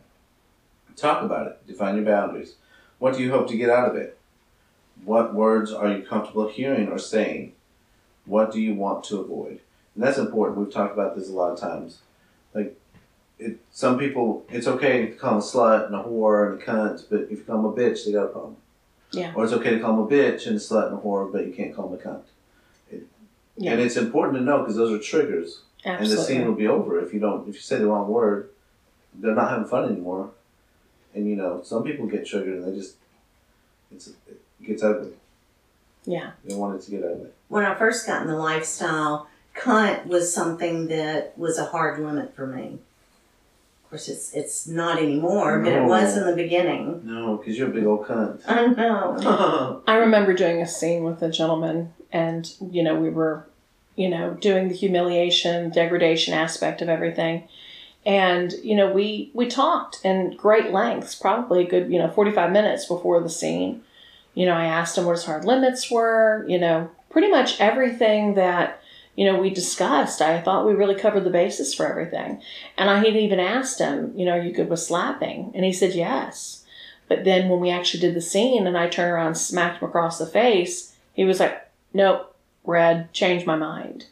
talk 0.96 1.22
about 1.22 1.46
it. 1.46 1.66
Define 1.66 1.96
your 1.96 2.04
boundaries. 2.04 2.54
What 2.98 3.14
do 3.14 3.22
you 3.22 3.30
hope 3.30 3.48
to 3.48 3.56
get 3.56 3.70
out 3.70 3.90
of 3.90 3.96
it? 3.96 4.18
What 5.04 5.34
words 5.34 5.72
are 5.72 5.90
you 5.90 6.02
comfortable 6.02 6.48
hearing 6.48 6.88
or 6.88 6.98
saying? 6.98 7.52
What 8.24 8.50
do 8.52 8.60
you 8.60 8.74
want 8.74 9.04
to 9.04 9.20
avoid? 9.20 9.60
And 9.94 10.02
that's 10.04 10.18
important. 10.18 10.58
We've 10.58 10.72
talked 10.72 10.92
about 10.94 11.16
this 11.16 11.28
a 11.28 11.32
lot 11.32 11.52
of 11.52 11.60
times. 11.60 11.98
Like, 12.54 12.77
it, 13.38 13.60
some 13.70 13.98
people, 13.98 14.44
it's 14.48 14.66
okay 14.66 15.06
to 15.06 15.12
call 15.12 15.30
them 15.30 15.38
a 15.38 15.42
slut 15.42 15.86
and 15.86 15.94
a 15.94 16.02
whore 16.02 16.52
and 16.52 16.62
a 16.62 16.64
cunt, 16.64 17.04
but 17.10 17.22
if 17.22 17.30
you 17.30 17.44
call 17.44 17.62
them 17.62 17.66
a 17.66 17.72
bitch, 17.72 18.04
they 18.04 18.12
got 18.12 18.24
a 18.24 18.28
problem. 18.28 18.56
Yeah. 19.12 19.32
Or 19.34 19.44
it's 19.44 19.52
okay 19.54 19.70
to 19.70 19.80
call 19.80 19.96
them 19.96 20.06
a 20.06 20.08
bitch 20.08 20.46
and 20.46 20.56
a 20.56 20.58
slut 20.58 20.88
and 20.88 20.98
a 20.98 21.00
whore, 21.00 21.30
but 21.30 21.46
you 21.46 21.52
can't 21.52 21.74
call 21.74 21.88
them 21.88 21.98
a 21.98 22.02
cunt. 22.02 22.22
Yeah. 23.56 23.72
And 23.72 23.80
it's 23.80 23.96
important 23.96 24.38
to 24.38 24.44
know 24.44 24.60
because 24.60 24.76
those 24.76 24.92
are 24.92 25.02
triggers, 25.02 25.62
and 25.84 26.06
the 26.06 26.16
scene 26.16 26.46
will 26.46 26.54
be 26.54 26.68
over 26.68 27.00
if 27.04 27.12
you 27.12 27.18
don't. 27.18 27.48
If 27.48 27.56
you 27.56 27.60
say 27.60 27.78
the 27.78 27.86
wrong 27.86 28.08
word, 28.08 28.50
they're 29.14 29.34
not 29.34 29.50
having 29.50 29.66
fun 29.66 29.90
anymore. 29.90 30.30
And 31.14 31.28
you 31.28 31.34
know, 31.34 31.62
some 31.64 31.82
people 31.82 32.06
get 32.06 32.24
triggered 32.24 32.62
and 32.62 32.72
they 32.72 32.78
just 32.78 32.94
it's 33.90 34.08
it 34.28 34.40
gets 34.64 34.82
ugly. 34.82 35.12
Yeah. 36.04 36.32
They 36.44 36.54
want 36.54 36.76
it 36.76 36.84
to 36.84 36.90
get 36.90 37.02
ugly. 37.02 37.30
When 37.48 37.64
I 37.64 37.74
first 37.74 38.06
got 38.06 38.22
in 38.22 38.28
the 38.28 38.36
lifestyle, 38.36 39.26
cunt 39.56 40.06
was 40.06 40.32
something 40.32 40.86
that 40.88 41.36
was 41.36 41.58
a 41.58 41.66
hard 41.66 41.98
limit 41.98 42.36
for 42.36 42.46
me. 42.46 42.78
Of 43.88 43.92
course, 43.92 44.08
it's 44.10 44.34
it's 44.34 44.66
not 44.66 44.98
anymore, 44.98 45.60
but 45.60 45.72
it 45.72 45.82
was 45.82 46.14
in 46.14 46.26
the 46.26 46.36
beginning. 46.36 47.00
No, 47.04 47.38
because 47.38 47.56
you're 47.56 47.70
a 47.70 47.72
big 47.72 47.86
old 47.86 48.04
cunt. 48.04 48.42
I 48.46 48.66
know. 48.66 49.82
I 49.86 49.94
remember 49.94 50.34
doing 50.34 50.60
a 50.60 50.68
scene 50.68 51.04
with 51.04 51.22
a 51.22 51.30
gentleman, 51.30 51.94
and 52.12 52.52
you 52.70 52.82
know, 52.82 52.94
we 52.94 53.08
were, 53.08 53.48
you 53.96 54.10
know, 54.10 54.34
doing 54.34 54.68
the 54.68 54.74
humiliation, 54.74 55.70
degradation 55.70 56.34
aspect 56.34 56.82
of 56.82 56.90
everything, 56.90 57.48
and 58.04 58.52
you 58.62 58.76
know, 58.76 58.92
we 58.92 59.30
we 59.32 59.46
talked 59.46 60.04
in 60.04 60.36
great 60.36 60.70
lengths, 60.70 61.14
probably 61.14 61.64
a 61.64 61.66
good 61.66 61.90
you 61.90 61.98
know 61.98 62.10
forty 62.10 62.30
five 62.30 62.52
minutes 62.52 62.84
before 62.84 63.22
the 63.22 63.30
scene. 63.30 63.82
You 64.34 64.44
know, 64.44 64.52
I 64.52 64.66
asked 64.66 64.98
him 64.98 65.06
what 65.06 65.12
his 65.12 65.24
hard 65.24 65.46
limits 65.46 65.90
were. 65.90 66.44
You 66.46 66.58
know, 66.58 66.90
pretty 67.08 67.30
much 67.30 67.58
everything 67.58 68.34
that 68.34 68.77
you 69.18 69.24
know 69.26 69.36
we 69.40 69.50
discussed. 69.50 70.22
I 70.22 70.40
thought 70.40 70.66
we 70.66 70.74
really 70.74 70.94
covered 70.94 71.24
the 71.24 71.30
basis 71.42 71.74
for 71.74 71.84
everything, 71.86 72.40
and 72.78 72.88
I 72.88 72.98
had 72.98 73.16
even 73.16 73.40
asked 73.40 73.78
him, 73.80 74.12
you 74.16 74.24
know, 74.24 74.32
are 74.38 74.42
you 74.42 74.52
good 74.52 74.70
with 74.70 74.80
slapping? 74.80 75.50
And 75.54 75.64
he 75.64 75.72
said 75.72 75.94
yes. 75.94 76.64
But 77.08 77.24
then 77.24 77.48
when 77.48 77.60
we 77.60 77.70
actually 77.70 78.00
did 78.00 78.14
the 78.14 78.20
scene 78.20 78.66
and 78.66 78.76
I 78.76 78.86
turned 78.86 79.10
around 79.12 79.26
and 79.28 79.38
smacked 79.38 79.82
him 79.82 79.88
across 79.88 80.18
the 80.18 80.26
face, 80.26 80.94
he 81.14 81.24
was 81.24 81.40
like, 81.40 81.56
Nope, 81.94 82.36
red, 82.64 83.12
change 83.14 83.46
my 83.46 83.56
mind. 83.56 84.04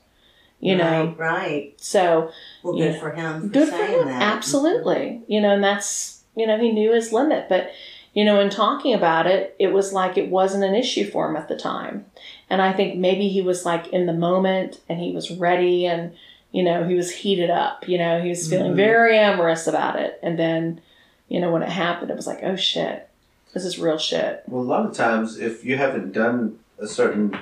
You 0.61 0.77
know? 0.77 1.15
Right, 1.19 1.19
right. 1.19 1.75
So 1.77 2.31
Well, 2.63 2.73
good 2.75 2.95
Yeah. 2.95 3.01
for 3.01 3.11
him 3.13 3.43
for 3.43 3.47
good 3.49 3.69
for 3.69 3.77
him. 3.85 4.09
that. 4.09 4.23
Absolutely. 4.23 5.21
You 5.29 5.41
know, 5.43 5.51
and 5.51 5.63
that's 5.63 6.23
you 6.35 6.47
know, 6.47 6.59
he 6.59 6.73
knew 6.73 6.93
his 6.93 7.13
limit. 7.13 7.49
But, 7.49 7.71
you 8.15 8.25
know, 8.25 8.41
in 8.41 8.49
talking 8.51 8.93
about 8.95 9.27
it, 9.27 9.55
it 9.59 9.73
was 9.73 9.93
like 9.93 10.17
it 10.19 10.31
wasn't 10.31 10.65
an 10.65 10.75
issue 10.75 11.11
for 11.11 11.29
him 11.29 11.37
at 11.37 11.49
the 11.49 11.57
time. 11.57 12.07
And 12.49 12.63
I 12.63 12.73
think 12.73 12.97
maybe 12.97 13.29
he 13.29 13.41
was 13.43 13.65
like 13.65 13.89
in 13.89 14.07
the 14.07 14.13
moment 14.13 14.81
and 14.89 15.01
he 15.01 15.13
was 15.13 15.31
ready 15.31 15.87
and 15.87 16.13
you 16.53 16.63
know, 16.63 16.85
he 16.89 16.95
was 16.95 17.11
heated 17.11 17.51
up, 17.51 17.87
you 17.87 17.99
know, 17.99 18.23
he 18.23 18.31
was 18.31 18.49
feeling 18.49 18.73
Mhm. 18.73 18.77
very 18.77 19.19
amorous 19.19 19.67
about 19.67 19.99
it. 19.99 20.19
And 20.23 20.39
then, 20.39 20.81
you 21.29 21.39
know, 21.39 21.51
when 21.53 21.63
it 21.63 21.69
happened, 21.69 22.11
it 22.11 22.17
was 22.17 22.27
like, 22.27 22.39
oh 22.43 22.57
shit, 22.57 23.07
this 23.53 23.65
is 23.65 23.79
real 23.79 23.99
shit. 23.99 24.43
Well, 24.47 24.63
a 24.63 24.65
lot 24.65 24.87
of 24.87 24.95
times, 24.95 25.39
if 25.39 25.65
you 25.67 25.77
haven't 25.77 26.13
done 26.13 26.59
a 26.79 26.87
certain 26.87 27.37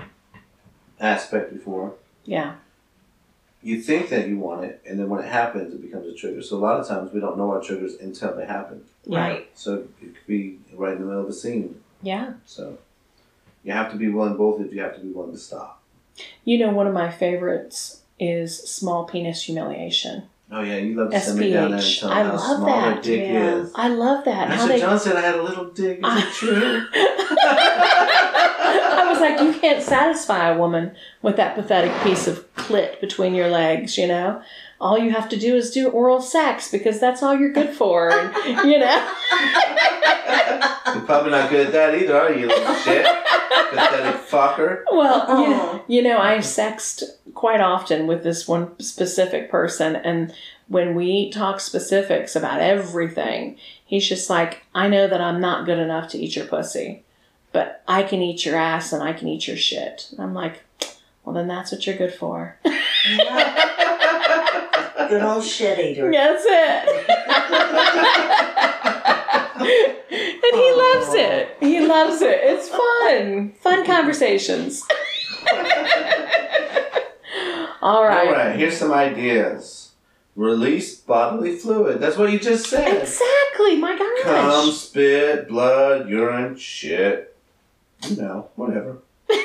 aspect 1.01 1.53
before, 1.53 1.95
Yeah. 2.25 2.55
you 3.63 3.81
think 3.81 4.09
that 4.09 4.27
you 4.27 4.39
want 4.39 4.65
it, 4.65 4.81
and 4.87 4.99
then 4.99 5.09
when 5.09 5.21
it 5.23 5.29
happens, 5.29 5.73
it 5.75 5.83
becomes 5.83 6.07
a 6.07 6.15
trigger. 6.15 6.43
So 6.43 6.57
a 6.57 6.59
lot 6.59 6.81
of 6.81 6.89
times, 6.89 7.13
we 7.13 7.21
don't 7.21 7.39
know 7.39 7.51
our 7.53 7.61
triggers 7.61 7.95
until 8.01 8.35
they 8.35 8.47
happen. 8.47 8.83
Right. 9.07 9.49
So 9.55 9.75
it 10.03 10.15
could 10.15 10.27
be 10.27 10.59
right 10.75 10.95
in 10.95 11.01
the 11.01 11.07
middle 11.07 11.23
of 11.23 11.29
a 11.29 11.33
scene. 11.33 11.81
Yeah. 12.03 12.33
So 12.47 12.79
you 13.65 13.73
have 13.73 13.91
to 13.93 13.97
be 13.97 14.09
willing, 14.09 14.37
both 14.37 14.61
if 14.61 14.73
you 14.73 14.81
have 14.83 14.95
to 14.95 15.01
be 15.01 15.09
willing 15.11 15.33
to 15.33 15.39
stop. 15.39 15.83
You 16.45 16.59
know, 16.59 16.71
one 16.71 16.87
of 16.87 16.95
my 16.95 17.11
favorites 17.11 18.03
is 18.21 18.57
small 18.59 19.05
penis 19.07 19.43
humiliation. 19.43 20.25
Oh 20.53 20.61
yeah, 20.63 20.77
you 20.77 20.95
love 20.95 21.11
to 21.11 21.19
send 21.21 21.39
me 21.39 21.53
down 21.53 21.71
there 21.71 21.81
and 21.81 21.97
tell 21.99 22.11
I 22.11 22.23
how 22.23 22.33
love 22.37 22.41
small 22.59 22.67
that. 22.67 23.03
dick 23.03 23.21
Yeah. 23.29 23.55
is. 23.57 23.73
I 23.75 23.89
love 23.89 24.25
that. 24.27 24.49
That's 24.49 24.61
How 24.63 24.69
what 24.69 24.75
they. 24.75 24.81
John 24.81 24.99
said. 25.01 25.17
I 25.17 25.21
had 25.23 25.35
a 25.37 25.43
little 25.43 25.71
dick. 25.71 25.99
Is 26.05 26.23
it 26.23 26.33
true? 26.35 26.87
I 27.77 29.07
was 29.11 29.21
like, 29.21 29.41
you 29.41 29.53
can't 29.61 29.83
satisfy 29.83 30.49
a 30.51 30.59
woman 30.59 30.95
with 31.23 31.37
that 31.37 31.55
pathetic 31.55 31.93
piece 32.03 32.27
of 32.27 32.53
clit 32.57 33.01
between 33.01 33.35
your 33.35 33.49
legs, 33.49 33.97
you 33.99 34.07
know? 34.07 34.43
All 34.85 34.99
you 34.99 35.13
have 35.13 35.31
to 35.31 35.39
do 35.39 35.57
is 35.57 35.71
do 35.71 35.89
oral 35.89 36.21
sex 36.21 36.71
because 36.71 37.01
that's 37.01 37.23
all 37.23 37.35
you're 37.35 37.55
good 37.55 37.71
for, 37.71 38.11
and, 38.11 38.71
you 38.71 38.79
know? 38.79 39.13
You're 40.93 41.07
probably 41.07 41.31
not 41.31 41.49
good 41.49 41.69
at 41.69 41.73
that 41.73 41.95
either, 41.95 42.21
are 42.21 42.31
you, 42.31 42.49
little 42.49 42.75
shit? 42.75 43.07
Pathetic 43.71 44.21
fucker. 44.29 44.85
Well, 44.93 45.41
you, 45.41 45.55
uh-huh. 45.55 45.79
you 45.89 46.03
know, 46.03 46.19
I 46.19 46.41
sexed 46.41 47.03
quite 47.33 47.63
often 47.63 48.07
with 48.07 48.25
this 48.25 48.47
one 48.47 48.79
specific 48.79 49.51
person, 49.51 49.97
and 49.97 50.35
when 50.69 50.95
we 50.95 51.31
talk 51.31 51.61
specifics 51.61 52.37
about 52.37 52.61
everything, 52.61 53.57
he's 53.87 54.07
just 54.07 54.29
like, 54.29 54.65
I 54.75 54.89
know 54.89 55.09
that 55.09 55.21
I'm 55.21 55.41
not 55.41 55.65
good 55.65 55.79
enough 55.79 56.11
to 56.11 56.19
eat 56.19 56.37
your 56.37 56.45
pussy, 56.47 57.05
but 57.53 57.83
I 57.89 58.03
can 58.03 58.21
eat 58.21 58.45
your 58.45 58.57
ass 58.57 58.93
and 58.93 59.03
I 59.03 59.15
can 59.15 59.29
eat 59.29 59.49
your 59.49 59.57
shit. 59.57 60.09
And 60.11 60.21
I'm 60.21 60.35
like, 60.35 60.63
well, 61.25 61.35
then 61.35 61.49
that's 61.49 61.73
what 61.73 61.87
you're 61.87 61.97
good 61.97 62.13
for. 62.13 62.59
Good 64.97 65.23
old 65.23 65.45
shit 65.45 65.79
eater. 65.79 66.11
That's 66.11 66.45
it. 66.47 67.09
and 69.61 70.55
he 70.55 70.73
loves 70.73 71.15
it. 71.15 71.57
He 71.61 71.81
loves 71.87 72.23
it. 72.23 72.39
It's 72.43 72.69
fun. 72.69 73.53
Fun 73.61 73.85
conversations. 73.87 74.83
All 77.83 77.83
All 77.99 78.05
right. 78.05 78.31
right, 78.31 78.57
here's 78.57 78.77
some 78.77 78.93
ideas. 78.93 79.93
Release 80.37 80.97
bodily 80.97 81.57
fluid. 81.57 82.01
That's 82.01 82.17
what 82.17 82.33
you 82.33 82.39
just 82.41 82.69
said. 82.69 83.03
Exactly. 83.03 83.77
My 83.77 83.97
Cum, 83.97 84.25
gosh. 84.25 84.75
spit, 84.75 85.49
blood, 85.49 86.09
urine, 86.09 86.57
shit. 86.57 87.37
You 88.09 88.17
know, 88.17 88.49
whatever. 88.57 88.99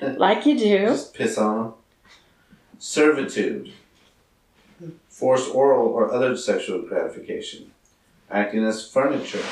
Like 0.00 0.44
you 0.44 0.58
do. 0.58 0.78
Just 0.88 1.14
piss 1.14 1.38
on 1.38 1.56
them. 1.56 1.72
Servitude. 2.78 3.72
Forced 5.14 5.54
oral 5.54 5.86
or 5.86 6.12
other 6.12 6.36
sexual 6.36 6.82
gratification. 6.82 7.70
Acting 8.28 8.64
as 8.64 8.90
furniture. 8.90 9.44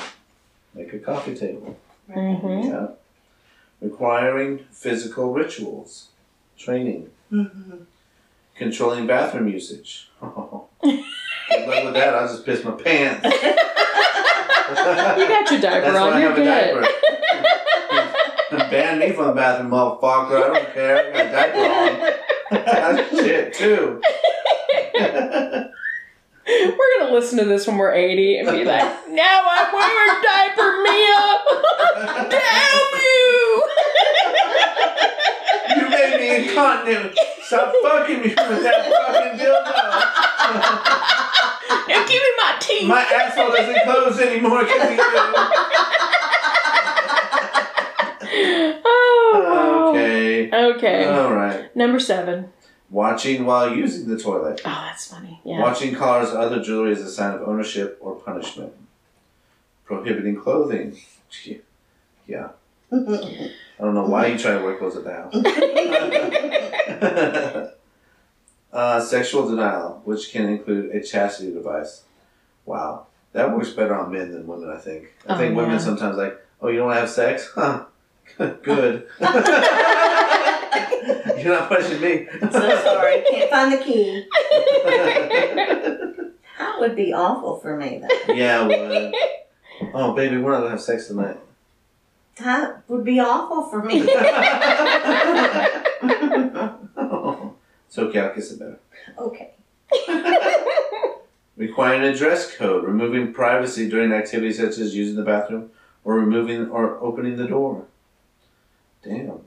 Like 0.75 0.93
a 0.93 0.99
coffee 0.99 1.37
table. 1.37 1.79
hmm 2.13 2.63
Yeah. 2.65 2.87
Requiring 3.81 4.65
physical 4.73 5.33
rituals. 5.33 6.09
Training. 6.59 7.11
Mhm. 7.33 7.87
Controlling 8.57 9.07
bathroom 9.07 9.47
usage. 9.49 10.11
Good 10.21 10.33
luck 11.69 11.85
with 11.85 11.95
that. 11.95 12.15
I'll 12.17 12.27
just 12.27 12.45
piss 12.45 12.65
my 12.65 12.73
pants. 12.73 13.25
You 14.73 15.29
got 15.29 15.51
your 15.51 15.61
diaper 15.61 15.93
That's 15.93 15.95
why 15.95 16.01
on. 16.01 16.13
I 16.15 16.21
You're 16.21 16.31
have 16.31 16.39
a 16.39 16.41
good. 16.41 16.47
diaper. 18.51 18.69
Ban 18.71 18.99
me 19.01 19.13
from 19.13 19.27
the 19.27 19.33
bathroom, 19.35 19.71
motherfucker. 19.71 20.51
I 20.51 20.55
don't 20.55 20.73
care. 20.73 20.97
I 20.97 21.13
got 21.13 21.27
a 21.27 21.31
diaper 21.31 21.59
on. 21.69 22.65
That's 22.65 23.11
shit, 23.21 23.53
too. 23.55 24.01
We're 24.95 26.89
gonna 26.99 27.13
listen 27.13 27.39
to 27.39 27.45
this 27.45 27.67
when 27.67 27.77
we're 27.79 27.93
80 27.95 28.39
and 28.39 28.49
be 28.51 28.65
like, 28.65 29.09
"Now 29.09 29.45
I'm 29.49 29.73
wearing 29.73 30.23
diaper, 30.23 30.83
Mia. 30.83 31.39
Damn 32.31 32.89
you!" 33.01 33.65
You 35.77 35.85
made 35.89 36.17
me 36.19 36.27
incontinent. 36.49 37.17
Stop 37.43 37.73
fucking 37.83 38.19
me 38.23 38.29
with 38.29 38.63
that 38.63 38.81
fucking 38.91 39.39
dildo. 39.39 39.79
And 41.95 42.09
give 42.09 42.23
me 42.23 42.33
my 42.37 42.57
teeth. 42.61 42.89
My 42.89 43.03
asshole 43.03 43.51
doesn't 43.53 43.83
close 43.85 44.19
anymore 44.21 44.65
because 44.65 44.91
you. 44.91 44.99
oh, 48.85 49.91
Okay. 49.95 50.51
Okay. 50.53 51.05
All 51.07 51.33
right. 51.35 51.75
Number 51.77 51.99
seven. 52.01 52.51
Watching 52.93 53.45
while 53.47 53.75
using 53.75 54.07
the 54.09 54.19
toilet. 54.23 54.61
Oh, 54.65 54.69
that's 54.87 55.07
funny. 55.11 55.41
Yeah. 55.45 55.61
Watching 55.61 55.95
cars 55.95 56.31
or 56.31 56.39
other 56.39 56.63
jewelry 56.63 56.93
is 56.93 57.01
a 57.01 57.11
sign 57.11 57.35
of 57.35 57.43
ownership 57.49 57.97
or 58.01 58.15
punishment. 58.17 58.75
Prohibiting 59.85 60.37
clothing. 60.41 60.97
Yeah. 62.29 62.51
I 62.93 62.99
don't 63.81 63.95
know 63.95 64.05
why 64.05 64.27
you 64.27 64.39
try 64.39 64.53
to 64.53 64.63
wear 64.63 64.77
clothes 64.77 64.97
at 64.97 65.05
the 65.05 65.13
house. 65.13 65.35
uh, 68.73 69.01
sexual 69.01 69.49
denial, 69.49 70.01
which 70.05 70.31
can 70.31 70.49
include 70.49 70.95
a 70.95 71.03
chastity 71.03 71.53
device. 71.53 72.05
Wow. 72.65 73.07
That 73.33 73.51
works 73.55 73.71
better 73.71 73.95
on 73.99 74.13
men 74.13 74.31
than 74.31 74.47
women, 74.47 74.71
I 74.71 74.79
think. 74.79 75.13
I 75.29 75.35
Oh, 75.35 75.39
think 75.39 75.57
women 75.57 75.73
yeah. 75.73 75.79
sometimes 75.79 76.17
like, 76.17 76.39
oh, 76.61 76.69
you 76.69 76.77
don't 76.79 76.87
want 76.87 76.97
to 76.99 77.01
have 77.01 77.11
sex? 77.11 77.51
Huh. 77.55 77.85
Good. 78.63 79.09
You're 81.43 81.59
not 81.59 81.69
pushing 81.69 82.01
me. 82.01 82.29
I'm 82.41 82.53
so 82.53 82.81
sorry, 82.83 83.23
can't 83.31 83.51
find 83.51 83.73
the 83.73 83.79
key. 83.79 84.27
That 86.59 86.79
would 86.79 86.95
be 86.95 87.13
awful 87.13 87.57
for 87.59 87.77
me 87.77 87.99
though. 88.01 88.35
yeah, 88.35 88.69
it 88.69 88.89
would. 88.89 89.15
Oh, 89.95 90.13
baby, 90.15 90.37
we're 90.39 90.53
not 90.53 90.59
going 90.59 90.71
to 90.71 90.77
have 90.77 90.81
sex 90.81 91.09
tonight. 91.09 91.37
That 92.37 92.89
would 92.89 93.05
be 93.05 93.19
awful 93.19 93.65
for 93.69 93.83
me. 93.83 94.03
Oh, 96.97 97.55
it's 97.89 97.99
okay, 97.99 98.21
I'll 98.21 98.31
kiss 98.35 98.53
it 98.53 98.59
better. 98.61 98.79
okay. 99.19 99.51
Requiring 101.57 102.03
a 102.03 102.17
dress 102.17 102.55
code, 102.57 102.85
removing 102.85 103.33
privacy 103.33 103.89
during 103.89 104.13
activities 104.13 104.59
such 104.59 104.79
as 104.79 104.95
using 104.95 105.17
the 105.17 105.23
bathroom 105.25 105.71
or 106.05 106.15
removing 106.15 106.69
or 106.71 106.97
opening 107.03 107.37
the 107.37 107.47
door. 107.47 107.87
Damn. 109.03 109.41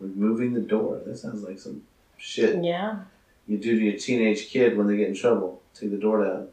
Removing 0.00 0.54
the 0.54 0.60
door. 0.60 1.00
That 1.04 1.18
sounds 1.18 1.42
like 1.42 1.58
some 1.58 1.82
shit 2.16 2.62
yeah. 2.64 3.00
you 3.46 3.58
do 3.58 3.78
to 3.78 3.84
your 3.84 3.98
teenage 3.98 4.48
kid 4.48 4.76
when 4.76 4.86
they 4.86 4.96
get 4.96 5.08
in 5.08 5.14
trouble. 5.14 5.60
Take 5.74 5.90
the 5.90 5.98
door 5.98 6.24
down. 6.24 6.48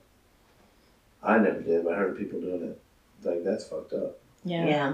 I 1.24 1.38
never 1.40 1.62
did, 1.62 1.84
but 1.84 1.94
I 1.94 1.98
heard 1.98 2.18
people 2.18 2.42
doing 2.42 2.64
it. 2.64 2.82
Like, 3.24 3.44
that's 3.44 3.68
fucked 3.68 3.94
up. 3.94 4.18
Yeah. 4.44 4.66
Yeah. 4.68 4.94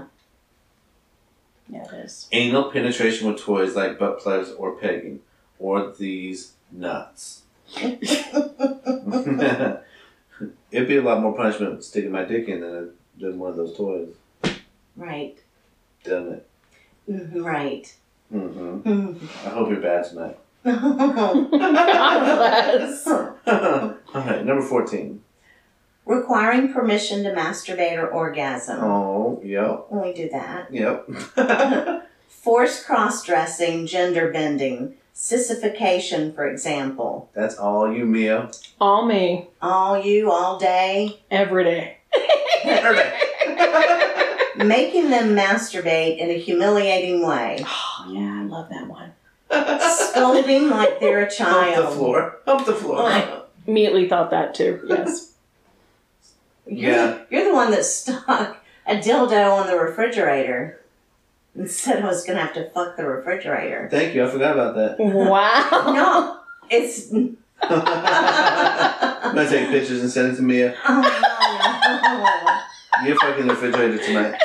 Yeah, 1.68 1.84
it 1.84 1.92
is. 2.04 2.28
Anal 2.32 2.70
penetration 2.70 3.28
with 3.28 3.40
toys 3.40 3.74
like 3.74 3.98
butt 3.98 4.20
plugs 4.20 4.50
or 4.50 4.76
pegging, 4.76 5.20
or 5.58 5.92
these 5.92 6.52
nuts. 6.70 7.42
It'd 7.76 8.00
be 10.88 10.96
a 10.96 11.02
lot 11.02 11.20
more 11.20 11.36
punishment 11.36 11.84
sticking 11.84 12.10
my 12.10 12.24
dick 12.24 12.48
in 12.48 12.60
than, 12.60 12.90
than 13.18 13.38
one 13.38 13.50
of 13.50 13.56
those 13.56 13.76
toys, 13.76 14.08
Right. 14.96 15.38
doesn't 16.04 16.32
it? 16.32 16.48
Mhm, 17.08 17.44
Right. 17.44 17.94
Hmm 18.32 18.80
Mhm. 18.80 19.28
I 19.46 19.48
hope 19.50 19.68
you're 19.70 19.80
bad 19.80 20.04
tonight. 20.06 20.38
God 20.64 21.48
bless. 21.50 23.06
All 23.06 23.94
right, 24.14 24.44
number 24.44 24.62
14. 24.62 25.20
Requiring 26.04 26.72
permission 26.72 27.22
to 27.24 27.30
masturbate 27.34 27.96
or 27.98 28.08
orgasm. 28.08 28.80
Oh, 28.82 29.40
yep, 29.44 29.86
When 29.88 30.02
we 30.02 30.12
do 30.12 30.28
that. 30.30 30.72
yep. 30.72 31.06
Forced 32.28 32.86
cross 32.86 33.22
dressing, 33.24 33.86
gender 33.86 34.32
bending, 34.32 34.94
sissification, 35.12 36.32
for 36.32 36.46
example. 36.48 37.30
That's 37.34 37.56
all 37.56 37.92
you, 37.92 38.04
Mia. 38.04 38.50
All 38.80 39.04
me. 39.06 39.48
All 39.60 40.02
you, 40.02 40.32
all 40.32 40.58
day. 40.58 41.20
Every 41.30 41.62
day. 41.64 41.98
Making 44.56 45.10
them 45.10 45.34
masturbate 45.36 46.18
in 46.18 46.30
a 46.30 46.38
humiliating 46.38 47.26
way. 47.26 47.58
Oh, 47.66 48.06
yeah, 48.12 48.40
I 48.40 48.44
love 48.44 48.68
that 48.70 48.86
one. 48.86 49.12
Scolding 49.80 50.68
like 50.70 51.00
they're 51.00 51.22
a 51.22 51.30
child. 51.34 51.74
Hump 51.74 51.88
the 51.90 51.94
floor. 51.96 52.38
Hump 52.46 52.66
the 52.66 52.74
floor. 52.74 52.98
Oh, 53.00 53.44
Immediately 53.66 54.08
thought 54.08 54.30
that 54.30 54.54
too. 54.54 54.80
Yes. 54.88 55.34
You're, 56.66 56.90
Yeah. 56.92 57.18
You're 57.30 57.44
the 57.44 57.54
one 57.54 57.70
that 57.70 57.84
stuck 57.84 58.58
a 58.86 58.96
dildo 58.96 59.52
on 59.60 59.66
the 59.68 59.76
refrigerator. 59.76 60.80
and 61.54 61.70
said 61.70 62.02
I 62.02 62.06
was 62.06 62.24
going 62.24 62.36
to 62.38 62.42
have 62.44 62.54
to 62.54 62.70
fuck 62.70 62.96
the 62.96 63.06
refrigerator. 63.06 63.88
Thank 63.90 64.14
you, 64.14 64.24
I 64.24 64.28
forgot 64.30 64.52
about 64.54 64.74
that. 64.76 64.98
Wow. 64.98 65.92
No, 65.92 66.40
it's. 66.70 67.12
I'm 67.64 69.36
gonna 69.36 69.48
take 69.48 69.68
pictures 69.68 70.00
and 70.02 70.10
send 70.10 70.32
it 70.32 70.36
to 70.36 70.42
Mia. 70.42 70.74
Oh 70.84 71.00
You're 73.04 73.16
fucking 73.16 73.46
the 73.48 73.54
refrigerator 73.54 73.98
tonight. 73.98 74.40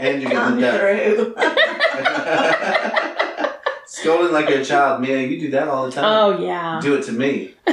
And 0.00 0.22
you're 0.22 0.32
no, 0.32 0.56
getting 0.56 0.60
no. 0.60 1.24
the 1.24 1.34
death. 1.34 3.02
Scolding 3.86 4.32
like 4.32 4.48
a 4.50 4.64
child, 4.64 5.00
Mia. 5.00 5.20
You 5.20 5.38
do 5.38 5.50
that 5.50 5.68
all 5.68 5.86
the 5.86 5.92
time. 5.92 6.04
Oh, 6.04 6.38
yeah. 6.42 6.80
Do 6.82 6.94
it 6.94 7.04
to 7.04 7.12
me. 7.12 7.54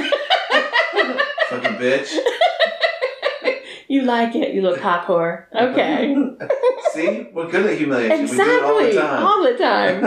fucking 1.48 1.76
bitch. 1.76 2.16
You 3.88 4.02
like 4.02 4.36
it, 4.36 4.54
you 4.54 4.62
little 4.62 4.78
pop 4.78 5.06
whore. 5.06 5.46
Okay. 5.52 6.14
See? 6.92 7.28
We're 7.32 7.50
good 7.50 7.66
at 7.66 7.76
humiliation. 7.76 8.28
We 8.30 8.36
do 8.36 8.42
it 8.42 8.62
all 8.62 8.78
the 8.78 8.88
exactly. 8.88 10.00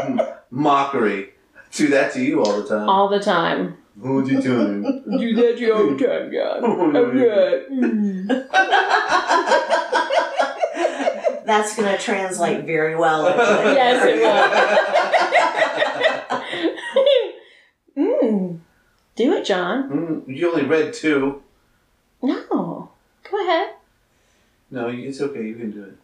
the 0.00 0.18
time. 0.18 0.34
Mockery. 0.50 1.34
Do 1.72 1.88
that 1.88 2.14
to 2.14 2.22
you 2.22 2.42
all 2.42 2.62
the 2.62 2.68
time. 2.68 2.88
All 2.88 3.08
the 3.10 3.20
time. 3.20 3.76
All 4.02 4.22
the 4.22 4.34
time. 4.34 4.82
Do 5.18 5.34
that 5.36 5.56
to 5.56 5.60
you 5.60 5.74
all 5.74 5.86
the 5.94 6.06
time, 6.06 6.32
God. 6.32 6.62
Okay. 6.96 7.64
Mm. 7.72 8.26
That's 11.46 11.76
going 11.76 11.94
to 11.94 11.98
translate 12.02 12.64
very 12.64 12.96
well. 12.96 13.28
Actually. 13.28 13.74
Yes, 13.84 14.02
it 14.06 14.16
will. 17.96 17.96
Mm. 17.96 18.60
Do 19.16 19.32
it, 19.34 19.44
John. 19.44 19.88
Mm, 20.26 20.36
you 20.36 20.50
only 20.50 20.64
read 20.64 20.92
two. 20.92 21.42
No. 22.22 22.90
Go 23.30 23.40
ahead. 23.40 23.74
No, 24.70 24.88
it's 24.88 25.20
okay. 25.20 25.44
You 25.46 25.54
can 25.54 25.70
do 25.70 25.84
it. 25.84 25.96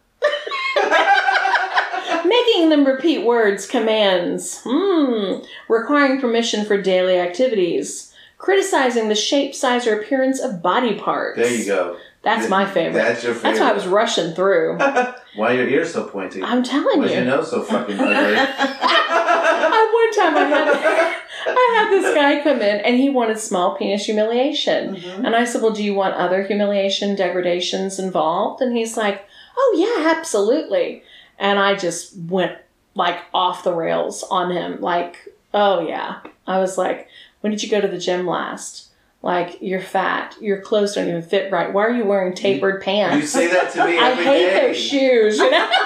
Making 2.25 2.69
them 2.69 2.85
repeat 2.85 3.25
words, 3.25 3.65
commands. 3.67 4.61
Hmm. 4.65 5.43
Requiring 5.67 6.19
permission 6.21 6.65
for 6.65 6.81
daily 6.81 7.17
activities. 7.19 8.13
Criticizing 8.37 9.07
the 9.09 9.15
shape, 9.15 9.53
size, 9.53 9.85
or 9.85 9.99
appearance 9.99 10.39
of 10.39 10.61
body 10.61 10.95
parts. 10.95 11.37
There 11.37 11.53
you 11.53 11.65
go. 11.65 11.97
That's 12.23 12.49
my 12.49 12.65
favorite. 12.65 13.01
That's 13.01 13.23
your 13.23 13.33
favorite. 13.33 13.49
That's 13.51 13.59
why 13.61 13.69
I 13.71 13.73
was 13.73 13.87
rushing 13.87 14.33
through. 14.33 14.77
Why 15.35 15.53
are 15.53 15.53
your 15.55 15.69
ears 15.69 15.93
so 15.93 16.03
pointy? 16.07 16.43
I'm 16.43 16.61
telling 16.61 16.99
Why's 16.99 17.09
you. 17.11 17.17
your 17.17 17.25
nose 17.25 17.49
so 17.49 17.63
fucking 17.63 17.99
ugly? 17.99 18.35
I, 18.37 20.09
one 20.11 20.25
time 20.25 20.37
I 20.37 20.47
had 20.47 21.15
I 21.47 21.75
had 21.79 21.89
this 21.89 22.13
guy 22.13 22.43
come 22.43 22.61
in 22.61 22.81
and 22.81 22.97
he 22.97 23.09
wanted 23.09 23.39
small 23.39 23.75
penis 23.75 24.05
humiliation. 24.05 24.95
Mhm. 24.97 25.25
And 25.25 25.35
I 25.35 25.45
said, 25.45 25.61
Well, 25.63 25.71
do 25.73 25.83
you 25.83 25.95
want 25.95 26.13
other 26.15 26.43
humiliation 26.43 27.15
degradations 27.15 27.97
involved? 27.97 28.61
And 28.61 28.75
he's 28.77 28.97
like, 28.97 29.25
Oh 29.57 29.75
yeah, 30.03 30.11
absolutely. 30.15 31.03
And 31.41 31.59
I 31.59 31.75
just 31.75 32.15
went 32.17 32.55
like 32.95 33.17
off 33.33 33.63
the 33.65 33.73
rails 33.73 34.23
on 34.29 34.51
him. 34.51 34.79
Like, 34.79 35.17
oh 35.53 35.85
yeah. 35.85 36.19
I 36.47 36.59
was 36.59 36.77
like, 36.77 37.07
When 37.41 37.51
did 37.51 37.63
you 37.63 37.69
go 37.69 37.81
to 37.81 37.87
the 37.87 37.97
gym 37.97 38.25
last? 38.27 38.87
Like, 39.23 39.57
you're 39.61 39.81
fat. 39.81 40.35
Your 40.41 40.61
clothes 40.61 40.95
don't 40.95 41.07
even 41.07 41.21
fit 41.21 41.51
right. 41.51 41.71
Why 41.71 41.83
are 41.85 41.91
you 41.95 42.05
wearing 42.05 42.33
tapered 42.33 42.81
pants? 42.81 43.17
You 43.21 43.27
say 43.27 43.47
that 43.47 43.71
to 43.73 43.85
me 43.85 43.97
I 43.99 44.15
hate 44.15 44.23
day. 44.25 44.67
those 44.67 44.77
shoes, 44.77 45.37
you 45.37 45.51
know? 45.51 45.69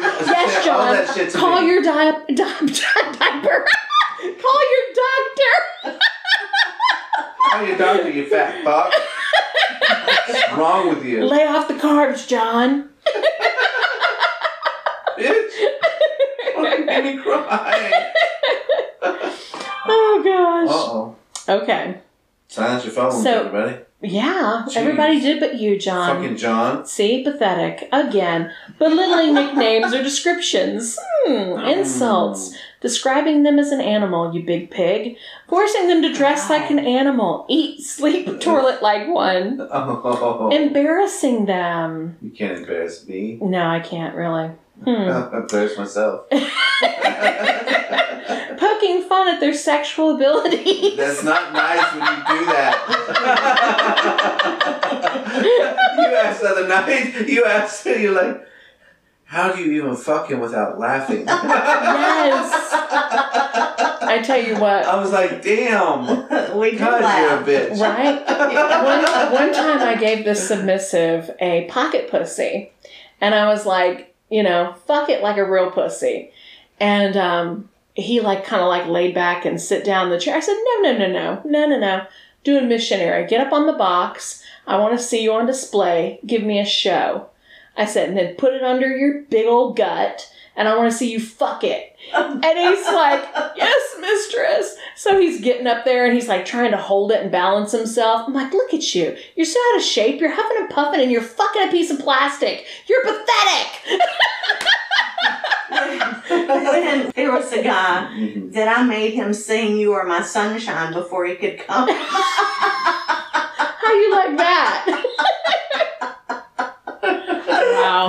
Yes, 0.00 0.64
say 0.64 0.70
all 0.70 0.92
that 0.92 1.14
John. 1.16 1.30
Call 1.40 1.60
me. 1.60 1.66
your 1.66 1.82
di- 1.82 2.24
di- 2.28 2.34
di- 2.34 3.18
diaper. 3.18 3.66
Call 4.40 4.60
your 4.72 4.86
doctor. 5.02 5.98
Call 7.50 7.66
your 7.66 7.76
doctor, 7.76 8.10
you 8.10 8.26
fat 8.26 8.62
fuck. 8.64 8.92
What's 10.28 10.52
wrong 10.56 10.88
with 10.88 11.04
you? 11.04 11.24
Lay 11.26 11.44
off 11.46 11.66
the 11.68 11.74
carbs, 11.74 12.26
John. 12.28 12.88
Fucking 16.62 16.86
made 16.86 17.16
me 17.16 17.22
cry. 17.22 18.12
Oh 19.02 20.20
gosh. 20.24 20.70
Uh-oh. 20.70 21.62
Okay. 21.62 21.98
Silence 22.48 22.84
your 22.84 22.92
phone, 22.92 23.12
So- 23.12 23.46
everybody. 23.46 23.76
Yeah, 24.02 24.64
Jeez. 24.66 24.76
everybody 24.78 25.20
did 25.20 25.40
but 25.40 25.56
you, 25.60 25.78
John. 25.78 26.16
Fucking 26.22 26.38
John. 26.38 26.86
See, 26.86 27.22
pathetic. 27.22 27.86
Again, 27.92 28.50
belittling 28.78 29.34
nicknames 29.34 29.92
or 29.92 30.02
descriptions. 30.02 30.98
Hmm, 31.26 31.58
insults. 31.60 32.56
Describing 32.80 33.42
them 33.42 33.58
as 33.58 33.70
an 33.72 33.82
animal, 33.82 34.34
you 34.34 34.42
big 34.42 34.70
pig. 34.70 35.18
Forcing 35.48 35.86
them 35.88 36.00
to 36.00 36.14
dress 36.14 36.48
like 36.48 36.70
an 36.70 36.78
animal. 36.78 37.44
Eat, 37.50 37.82
sleep, 37.82 38.40
toilet 38.40 38.80
like 38.82 39.06
one. 39.06 39.60
Oh. 39.70 40.48
Embarrassing 40.50 41.44
them. 41.44 42.16
You 42.22 42.30
can't 42.30 42.56
embarrass 42.60 43.06
me. 43.06 43.38
No, 43.42 43.66
I 43.66 43.80
can't 43.80 44.14
really. 44.14 44.50
Hmm. 44.84 44.90
I'll 44.90 45.34
embarrass 45.34 45.76
myself. 45.76 46.26
poking 48.80 49.02
fun 49.02 49.28
at 49.28 49.40
their 49.40 49.54
sexual 49.54 50.14
abilities. 50.14 50.96
That's 50.98 51.22
not 51.22 51.52
nice 51.52 51.92
when 51.92 52.02
you 52.02 52.16
do 52.40 52.46
that. 52.46 52.74
you 55.98 56.14
asked 56.16 56.40
the 56.40 56.48
other 56.48 56.68
night, 56.68 57.28
you 57.28 57.44
asked, 57.44 57.86
you're 57.86 58.12
like, 58.12 58.46
how 59.24 59.52
do 59.52 59.62
you 59.62 59.72
even 59.80 59.96
fuck 59.96 60.28
him 60.30 60.40
without 60.40 60.78
laughing? 60.78 61.24
yes. 61.26 62.70
I 64.02 64.20
tell 64.24 64.42
you 64.42 64.56
what, 64.58 64.84
I 64.84 65.00
was 65.00 65.12
like, 65.12 65.42
damn. 65.42 66.58
we 66.58 66.72
do 66.72 66.78
God, 66.78 67.02
laugh. 67.02 67.46
you're 67.46 67.56
a 67.56 67.70
bitch. 67.70 67.80
right? 67.80 68.26
one, 68.26 69.32
one 69.32 69.52
time 69.52 69.80
I 69.80 69.94
gave 69.94 70.24
this 70.24 70.48
submissive 70.48 71.30
a 71.38 71.66
pocket 71.66 72.10
pussy, 72.10 72.72
and 73.20 73.34
I 73.34 73.46
was 73.46 73.64
like, 73.66 74.09
you 74.30 74.42
know, 74.42 74.74
fuck 74.86 75.08
it 75.08 75.22
like 75.22 75.36
a 75.36 75.50
real 75.50 75.70
pussy. 75.70 76.30
And 76.78 77.16
um, 77.16 77.68
he 77.94 78.20
like 78.20 78.44
kind 78.44 78.62
of 78.62 78.68
like 78.68 78.86
laid 78.86 79.14
back 79.14 79.44
and 79.44 79.60
sit 79.60 79.84
down 79.84 80.06
in 80.06 80.10
the 80.10 80.20
chair. 80.20 80.36
I 80.36 80.40
said, 80.40 80.56
no, 80.56 80.92
no, 80.92 80.98
no, 80.98 81.12
no, 81.12 81.42
no, 81.44 81.66
no, 81.66 81.78
no. 81.78 82.06
Do 82.42 82.56
a 82.56 82.62
missionary. 82.62 83.26
Get 83.26 83.46
up 83.46 83.52
on 83.52 83.66
the 83.66 83.74
box. 83.74 84.42
I 84.66 84.78
want 84.78 84.96
to 84.96 85.04
see 85.04 85.22
you 85.22 85.32
on 85.32 85.46
display. 85.46 86.20
Give 86.24 86.42
me 86.42 86.58
a 86.58 86.64
show. 86.64 87.28
I 87.76 87.84
said, 87.86 88.08
and 88.10 88.18
then 88.18 88.34
put 88.36 88.52
it 88.54 88.62
under 88.62 88.88
your 88.96 89.22
big 89.22 89.46
old 89.46 89.76
gut, 89.76 90.30
and 90.56 90.68
I 90.68 90.76
want 90.76 90.90
to 90.90 90.96
see 90.96 91.10
you 91.10 91.20
fuck 91.20 91.64
it. 91.64 91.86
And 92.12 92.42
he's 92.58 92.84
like, 92.86 93.22
yes, 93.56 93.96
mistress. 94.00 94.76
So 94.96 95.20
he's 95.20 95.40
getting 95.40 95.66
up 95.66 95.84
there 95.84 96.04
and 96.06 96.14
he's 96.14 96.28
like 96.28 96.44
trying 96.46 96.70
to 96.72 96.76
hold 96.78 97.12
it 97.12 97.20
and 97.22 97.30
balance 97.30 97.72
himself. 97.72 98.24
I'm 98.26 98.32
like, 98.34 98.52
look 98.52 98.72
at 98.74 98.94
you. 98.94 99.16
You're 99.36 99.44
so 99.46 99.58
out 99.72 99.76
of 99.78 99.82
shape. 99.84 100.20
You're 100.20 100.34
huffing 100.34 100.56
and 100.60 100.70
puffing 100.70 101.00
and 101.00 101.10
you're 101.10 101.20
fucking 101.22 101.68
a 101.68 101.70
piece 101.70 101.90
of 101.90 101.98
plastic. 102.00 102.66
You're 102.86 103.02
pathetic. 103.04 104.00
When 106.28 107.12
there 107.14 107.32
was 107.32 107.52
a 107.52 107.62
guy 107.62 108.08
Mhm. 108.16 108.52
that 108.52 108.68
I 108.78 108.82
made 108.82 109.14
him 109.14 109.32
sing 109.32 109.76
"You 109.76 109.92
Are 109.92 110.04
My 110.04 110.22
Sunshine" 110.22 110.92
before 110.92 111.24
he 111.26 111.34
could 111.36 111.58
come. 111.58 111.88
How 113.82 113.92
you 113.92 114.10
like 114.12 114.36
that? 114.36 115.04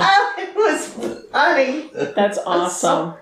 wow. 0.00 0.32
it 0.38 0.54
was 0.56 0.88
funny. 1.30 1.90
That's 2.14 2.38
awesome. 2.38 3.14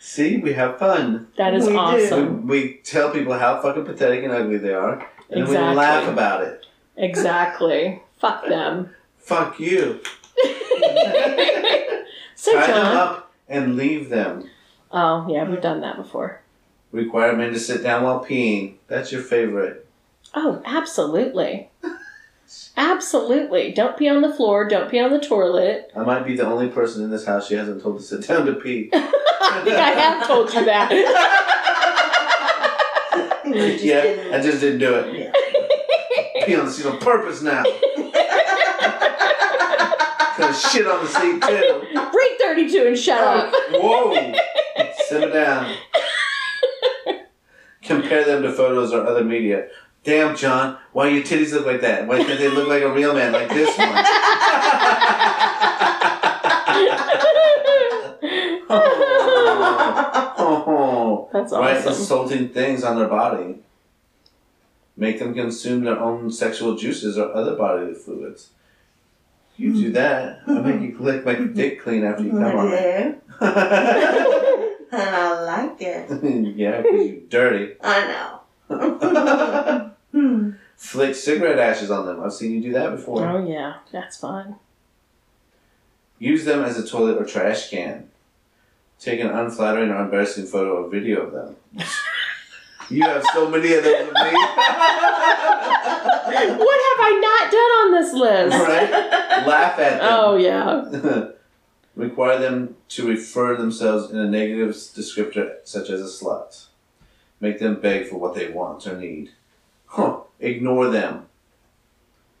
See, 0.00 0.36
we 0.38 0.52
have 0.52 0.78
fun. 0.78 1.28
That 1.36 1.54
is 1.54 1.64
We 1.66 1.70
do. 1.70 1.74
We, 1.74 1.78
awesome. 1.78 2.46
we 2.46 2.74
tell 2.84 3.10
people 3.10 3.34
how 3.38 3.60
fucking 3.60 3.84
pathetic 3.84 4.22
and 4.24 4.32
ugly 4.32 4.58
they 4.58 4.72
are, 4.72 4.92
and 4.92 5.02
then 5.28 5.38
we 5.38 5.42
Exactly. 5.42 5.76
laugh 5.76 6.08
about 6.08 6.42
it. 6.42 6.66
Exactly. 6.96 8.02
Fuck 8.18 8.46
them. 8.48 8.90
Fuck 9.18 9.58
you. 9.60 10.00
So, 12.34 12.52
Tie 12.54 12.68
them 12.68 12.76
John. 12.76 12.96
up 12.96 13.32
and 13.48 13.76
leave 13.76 14.10
them. 14.10 14.48
Oh, 14.92 15.26
yeah, 15.28 15.42
we've 15.42 15.60
done 15.60 15.80
that 15.80 15.96
before. 15.96 16.40
Require 16.92 17.34
men 17.36 17.52
to 17.52 17.58
sit 17.58 17.82
down 17.82 18.04
while 18.04 18.24
peeing. 18.24 18.74
That's 18.86 19.10
your 19.10 19.22
favorite. 19.22 19.84
Oh, 20.34 20.62
absolutely. 20.64 21.67
Absolutely. 22.76 23.72
Don't 23.72 23.96
pee 23.96 24.08
on 24.08 24.22
the 24.22 24.32
floor. 24.32 24.66
Don't 24.68 24.90
pee 24.90 25.00
on 25.00 25.10
the 25.12 25.20
toilet. 25.20 25.90
I 25.96 26.02
might 26.02 26.24
be 26.24 26.34
the 26.36 26.46
only 26.46 26.68
person 26.68 27.02
in 27.04 27.10
this 27.10 27.24
house 27.26 27.46
she 27.48 27.54
hasn't 27.54 27.82
told 27.82 27.98
to 27.98 28.02
sit 28.04 28.26
down 28.26 28.46
to 28.46 28.54
pee. 28.54 28.90
I 28.94 29.60
think 29.64 29.76
I 29.76 29.90
have 29.90 30.26
told 30.26 30.52
you 30.54 30.64
that. 30.64 30.90
You 33.48 33.54
just 33.54 33.82
yeah, 33.84 34.02
didn't- 34.02 34.34
I 34.34 34.40
just 34.42 34.60
didn't 34.60 34.78
do 34.80 34.94
it. 34.96 35.14
Yeah. 35.18 36.44
Pee 36.44 36.54
on 36.56 36.66
the 36.66 36.70
seat 36.70 36.84
on 36.84 36.98
purpose 36.98 37.40
now. 37.40 37.62
Gonna 40.36 40.52
shit 40.54 40.86
on 40.86 41.02
the 41.02 41.08
seat 41.08 41.42
too. 41.42 41.82
Read 42.14 42.38
32 42.40 42.84
and 42.88 42.98
shut 42.98 43.20
up. 43.20 43.52
Uh, 43.52 43.78
Whoa! 43.80 44.34
Sit 45.08 45.32
down. 45.32 45.74
Compare 47.82 48.24
them 48.24 48.42
to 48.42 48.52
photos 48.52 48.92
or 48.92 49.06
other 49.06 49.24
media. 49.24 49.68
Damn, 50.04 50.36
John, 50.36 50.78
why 50.92 51.08
do 51.10 51.14
your 51.16 51.24
titties 51.24 51.52
look 51.52 51.66
like 51.66 51.80
that? 51.82 52.06
Why 52.06 52.22
can't 52.24 52.38
they 52.38 52.48
look 52.48 52.68
like 52.68 52.82
a 52.82 52.92
real 52.92 53.14
man 53.14 53.32
like 53.32 53.48
this 53.50 53.76
one? 53.76 54.04
Oh, 60.40 61.28
That's 61.32 61.52
Write 61.52 61.78
awesome. 61.78 61.92
insulting 61.92 62.48
things 62.50 62.84
on 62.84 62.96
their 62.98 63.08
body. 63.08 63.56
Make 64.96 65.18
them 65.18 65.34
consume 65.34 65.84
their 65.84 65.98
own 65.98 66.30
sexual 66.30 66.76
juices 66.76 67.16
or 67.18 67.34
other 67.34 67.54
bodily 67.54 67.94
fluids. 67.94 68.50
You 69.56 69.72
do 69.72 69.90
that, 69.92 70.40
I 70.46 70.52
make 70.60 70.80
you 70.80 70.96
lick 71.00 71.24
my 71.24 71.34
dick 71.34 71.82
clean 71.82 72.04
after 72.04 72.22
you 72.22 72.30
come 72.30 72.42
on 72.44 72.72
it. 72.72 72.78
And 72.80 73.20
I 74.92 75.40
like 75.42 75.80
it. 75.82 76.08
yeah, 76.56 76.80
because 76.82 77.06
you're 77.08 77.20
dirty. 77.28 77.74
I 77.82 78.06
know. 78.06 78.37
Flick 80.76 81.14
cigarette 81.14 81.58
ashes 81.58 81.90
on 81.90 82.06
them. 82.06 82.22
I've 82.22 82.32
seen 82.32 82.52
you 82.52 82.60
do 82.60 82.72
that 82.72 82.92
before. 82.92 83.26
Oh, 83.26 83.46
yeah. 83.46 83.78
That's 83.92 84.16
fun. 84.16 84.56
Use 86.18 86.44
them 86.44 86.62
as 86.64 86.78
a 86.78 86.86
toilet 86.86 87.20
or 87.20 87.24
trash 87.24 87.70
can. 87.70 88.08
Take 88.98 89.20
an 89.20 89.28
unflattering 89.28 89.90
or 89.90 90.00
embarrassing 90.02 90.46
photo 90.46 90.84
or 90.84 90.88
video 90.90 91.22
of 91.26 91.32
them. 91.32 91.56
you 92.90 93.02
have 93.02 93.24
so 93.32 93.48
many 93.48 93.72
of 93.74 93.84
those 93.84 94.08
of 94.08 94.14
me. 94.14 94.32
What 96.28 96.46
have 96.46 97.00
I 97.00 97.12
not 97.20 97.50
done 97.50 97.72
on 97.80 97.92
this 97.92 98.12
list? 98.12 98.68
right? 98.68 99.46
Laugh 99.46 99.78
at 99.78 99.98
them. 99.98 100.08
Oh, 100.12 100.36
yeah. 100.36 101.28
Require 101.96 102.38
them 102.38 102.76
to 102.90 103.08
refer 103.08 103.56
themselves 103.56 104.10
in 104.12 104.18
a 104.18 104.28
negative 104.28 104.70
descriptor 104.70 105.56
such 105.64 105.90
as 105.90 106.00
a 106.00 106.04
slut. 106.24 106.67
Make 107.40 107.58
them 107.60 107.80
beg 107.80 108.06
for 108.08 108.16
what 108.18 108.34
they 108.34 108.48
want 108.50 108.86
or 108.86 108.96
need. 108.98 109.30
Huh. 109.86 110.20
Ignore 110.40 110.88
them. 110.90 111.26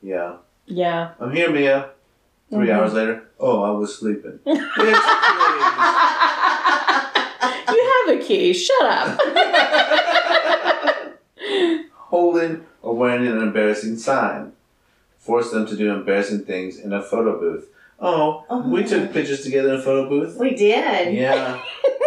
Yeah. 0.02 0.36
Yeah. 0.66 1.12
I'm 1.20 1.32
here, 1.32 1.50
Mia. 1.50 1.90
3 2.50 2.66
Mhm. 2.66 2.70
hours 2.72 2.92
later. 2.94 3.24
Oh, 3.38 3.62
I 3.62 3.70
was 3.70 3.96
sleeping. 3.98 4.40
You 7.70 8.06
have 8.08 8.18
a 8.18 8.22
key. 8.24 8.52
Shut 8.54 8.82
up. 8.82 9.20
Holding 11.94 12.64
or 12.82 12.94
wearing 12.96 13.26
an 13.26 13.38
embarrassing 13.42 13.96
sign. 13.98 14.52
Force 15.18 15.50
them 15.50 15.66
to 15.66 15.76
do 15.76 15.92
embarrassing 15.92 16.40
things 16.44 16.78
in 16.78 16.92
a 16.92 17.02
photo 17.02 17.38
booth. 17.38 17.68
Oh, 18.00 18.44
Oh. 18.48 18.66
we 18.68 18.84
took 18.84 19.12
pictures 19.12 19.42
together 19.42 19.74
in 19.74 19.80
a 19.80 19.82
photo 19.82 20.08
booth. 20.08 20.36
We 20.38 20.54
did. 20.54 21.14
Yeah. 21.14 21.60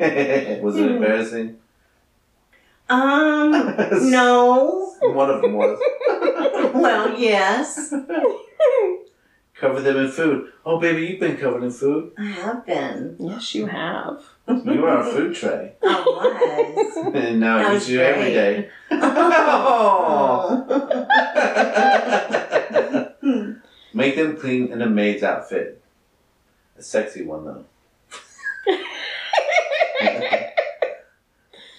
It 0.00 0.62
was, 0.62 0.74
was 0.76 0.82
it 0.82 0.90
embarrassing? 0.92 1.56
Um, 2.88 3.50
no. 4.10 4.94
One 5.02 5.30
of 5.30 5.42
them 5.42 5.54
was. 5.54 5.78
Well, 6.72 7.18
yes. 7.18 7.92
Cover 9.54 9.80
them 9.80 9.96
in 9.96 10.08
food. 10.10 10.52
Oh, 10.64 10.78
baby, 10.78 11.04
you've 11.06 11.18
been 11.20 11.36
covered 11.36 11.64
in 11.64 11.70
food. 11.72 12.12
I 12.16 12.24
have 12.26 12.64
been. 12.64 13.16
yes, 13.18 13.54
you 13.54 13.66
have. 13.66 14.22
You 14.48 14.86
are 14.86 15.00
a 15.00 15.04
food 15.12 15.34
tray. 15.34 15.72
I 15.82 16.00
was. 16.06 16.96
and 17.14 17.40
now 17.40 17.58
That 17.58 17.66
I 17.72 17.76
eat 17.76 17.88
you 17.88 18.00
every 18.00 18.32
great. 18.32 18.34
day. 18.34 18.70
Oh. 18.92 20.64
Hmm. 23.20 23.52
Make 23.92 24.16
them 24.16 24.36
clean 24.36 24.72
in 24.72 24.80
a 24.82 24.88
maid's 24.88 25.22
outfit. 25.22 25.82
A 26.78 26.82
sexy 26.82 27.22
one, 27.24 27.44
though. 27.44 27.64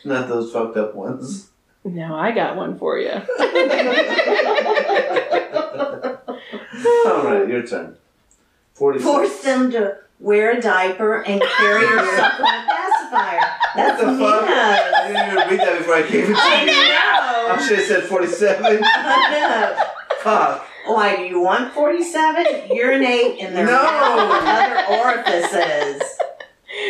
Not 0.03 0.27
those 0.27 0.51
fucked 0.51 0.77
up 0.77 0.95
ones. 0.95 1.49
No, 1.83 2.15
I 2.15 2.31
got 2.31 2.55
one 2.55 2.77
for 2.77 2.97
you. 2.99 3.09
All 7.05 7.23
right, 7.23 7.47
your 7.47 7.65
turn. 7.65 7.95
46. 8.75 9.03
Force 9.03 9.41
them 9.43 9.71
to 9.71 9.97
wear 10.19 10.57
a 10.57 10.61
diaper 10.61 11.21
and 11.21 11.41
carry 11.41 11.81
your 11.81 11.99
supplement 12.17 12.67
pacifier. 12.69 13.39
That's 13.75 14.01
What 14.01 14.11
the 14.11 14.17
fuck? 14.17 14.41
Nina's. 14.45 14.93
I 14.93 15.07
didn't 15.07 15.25
even 15.27 15.49
read 15.49 15.59
that 15.59 15.77
before 15.79 15.95
I 15.95 16.03
came 16.03 16.25
into 16.25 16.35
I 16.37 16.63
you. 16.63 16.71
I 16.71 17.55
know. 17.57 17.65
should 17.65 17.77
have 17.79 17.87
said 17.87 18.03
47. 18.03 18.65
I 18.83 19.29
know. 19.31 19.83
Fuck. 20.19 20.67
Why 20.85 21.15
do 21.15 21.23
you 21.23 21.39
want 21.41 21.73
47? 21.73 22.69
Urinate 22.75 23.37
in 23.39 23.53
their 23.53 23.65
No. 23.67 23.71
mouth 23.83 24.19
or 24.19 24.47
other 24.47 24.85
orifices. 25.03 26.01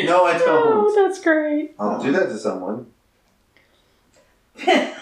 No, 0.04 0.26
I 0.26 0.38
don't. 0.38 0.48
Oh, 0.50 0.94
that's 0.96 1.20
great. 1.22 1.76
I'll 1.80 2.02
do 2.02 2.12
that 2.14 2.28
to 2.30 2.38
someone. 2.38 2.88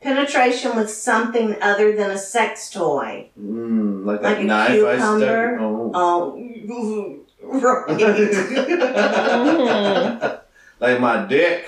Penetration 0.00 0.76
with 0.76 0.90
something 0.90 1.56
other 1.62 1.94
than 1.96 2.10
a 2.10 2.18
sex 2.18 2.70
toy. 2.70 3.28
Mm, 3.40 4.04
like 4.04 4.20
Like 4.22 4.38
a 4.38 4.42
knife 4.44 4.70
I 4.84 4.96
cucumber? 4.96 5.56
stuck. 5.56 5.94
Oh. 5.94 5.94
Oh, 5.94 6.36
right. 7.42 7.88
like 10.80 11.00
my 11.00 11.24
dick. 11.26 11.64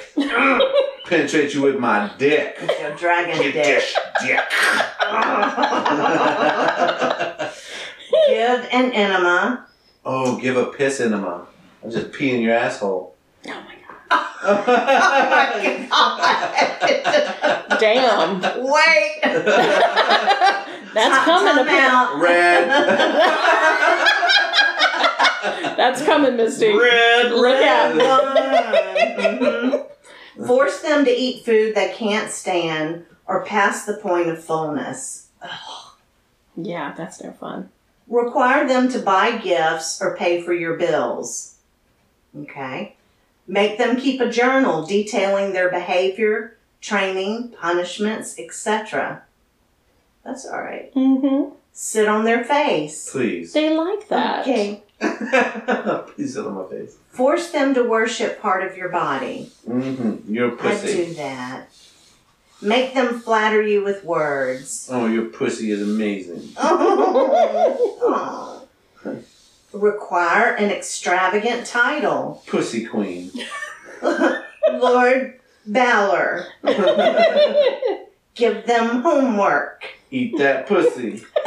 Penetrate 1.06 1.54
you 1.54 1.62
with 1.62 1.78
my 1.78 2.10
dick. 2.18 2.56
With 2.60 2.80
your 2.80 2.94
dragon 2.96 3.36
Get 3.40 3.52
dick. 3.52 3.84
dick. 4.22 4.40
Give 8.28 8.60
an 8.72 8.92
enema. 8.92 9.66
oh, 10.04 10.36
give 10.38 10.56
a 10.56 10.66
piss 10.66 11.00
enema. 11.00 11.46
I'm 11.82 11.90
just 11.90 12.10
peeing 12.12 12.42
your 12.42 12.54
asshole. 12.54 13.14
Oh 13.46 13.50
my 13.50 13.74
god. 13.74 13.83
Oh 14.10 14.64
my 14.66 15.88
god! 15.90 17.78
Damn. 17.80 18.40
Wait. 18.62 19.20
That's 20.94 21.18
Ti- 21.18 21.24
coming. 21.24 21.54
time 21.54 21.68
appa- 21.68 21.78
out. 21.80 22.20
Red. 22.20 22.68
That's 25.76 26.02
coming, 26.04 26.36
Misty. 26.36 26.76
Red. 26.76 27.32
Look 27.32 27.62
out. 27.62 27.94
Mhm. 29.18 29.86
Force 30.46 30.80
them 30.80 31.04
to 31.04 31.10
eat 31.10 31.44
food 31.44 31.74
they 31.74 31.92
can't 31.92 32.30
stand 32.30 33.06
or 33.26 33.44
past 33.44 33.86
the 33.86 33.94
point 33.94 34.28
of 34.28 34.42
fullness. 34.44 35.28
Yeah, 36.56 36.92
that's 36.96 37.22
no 37.22 37.32
fun. 37.32 37.70
Require 38.08 38.66
them 38.68 38.88
to 38.90 38.98
buy 38.98 39.38
gifts 39.38 40.00
or 40.02 40.16
pay 40.16 40.40
for 40.42 40.52
your 40.52 40.74
bills. 40.76 41.54
Okay. 42.42 42.93
Make 43.46 43.78
them 43.78 43.96
keep 43.96 44.20
a 44.20 44.30
journal 44.30 44.86
detailing 44.86 45.52
their 45.52 45.68
behavior, 45.70 46.56
training, 46.80 47.54
punishments, 47.60 48.38
etc. 48.38 49.22
That's 50.24 50.46
all 50.46 50.62
right. 50.62 50.94
Mm-hmm. 50.94 51.54
Sit 51.72 52.08
on 52.08 52.24
their 52.24 52.44
face. 52.44 53.10
Please. 53.10 53.52
They 53.52 53.76
like 53.76 54.08
that. 54.08 54.42
Okay. 54.42 54.82
Please 56.14 56.34
sit 56.34 56.46
on 56.46 56.54
my 56.54 56.66
face. 56.70 56.96
Force 57.10 57.50
them 57.50 57.74
to 57.74 57.82
worship 57.82 58.40
part 58.40 58.64
of 58.64 58.76
your 58.76 58.88
body. 58.88 59.50
Mm-hmm. 59.68 60.32
You're 60.32 60.50
a 60.50 60.52
I 60.54 60.56
pussy. 60.56 61.04
do 61.06 61.14
that. 61.14 61.68
Make 62.62 62.94
them 62.94 63.20
flatter 63.20 63.60
you 63.60 63.84
with 63.84 64.04
words. 64.04 64.88
Oh, 64.90 65.06
your 65.06 65.26
pussy 65.26 65.70
is 65.70 65.82
amazing. 65.82 66.50
Require 69.84 70.54
an 70.54 70.70
extravagant 70.70 71.66
title. 71.66 72.42
Pussy 72.46 72.86
queen. 72.86 73.30
Lord 74.72 75.38
Valor. 75.66 76.46
Give 78.34 78.64
them 78.64 79.02
homework. 79.02 79.84
Eat 80.10 80.38
that 80.38 80.66
pussy. 80.66 81.22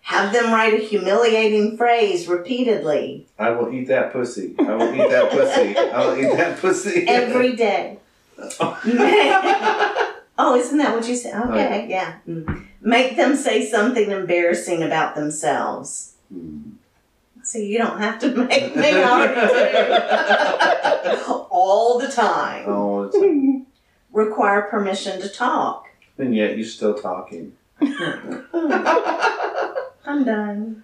Have 0.00 0.32
them 0.32 0.54
write 0.54 0.72
a 0.72 0.78
humiliating 0.78 1.76
phrase 1.76 2.26
repeatedly 2.26 3.26
I 3.38 3.50
will 3.50 3.70
eat 3.74 3.88
that 3.88 4.14
pussy. 4.14 4.54
I 4.58 4.74
will 4.74 4.94
eat 4.94 5.10
that 5.10 5.30
pussy. 5.30 5.76
I 5.76 6.06
will 6.06 6.16
eat 6.16 6.34
that 6.34 6.58
pussy. 6.60 7.06
every 7.06 7.56
day. 7.56 7.98
Oh, 8.58 10.56
isn't 10.56 10.78
that 10.78 10.94
what 10.94 11.06
you 11.06 11.14
said? 11.14 11.34
Oh, 11.36 11.50
Okay, 11.50 11.86
yeah. 11.90 12.14
Mm. 12.26 12.68
Make 12.80 13.16
them 13.16 13.36
say 13.36 13.66
something 13.66 14.10
embarrassing 14.10 14.82
about 14.82 15.14
themselves. 15.14 16.09
Hmm. 16.32 16.70
So 17.42 17.58
you 17.58 17.78
don't 17.78 17.98
have 17.98 18.18
to 18.20 18.28
make 18.46 18.76
me 18.76 19.02
already 19.02 19.40
all 21.50 21.98
the 21.98 22.08
time. 22.08 22.64
oh, 22.68 23.04
it's, 23.12 23.66
Require 24.12 24.62
permission 24.62 25.20
to 25.20 25.28
talk. 25.28 25.86
and 26.18 26.34
yet 26.34 26.56
you're 26.56 26.66
still 26.66 26.94
talking. 26.94 27.52
I'm 30.04 30.24
done. 30.24 30.82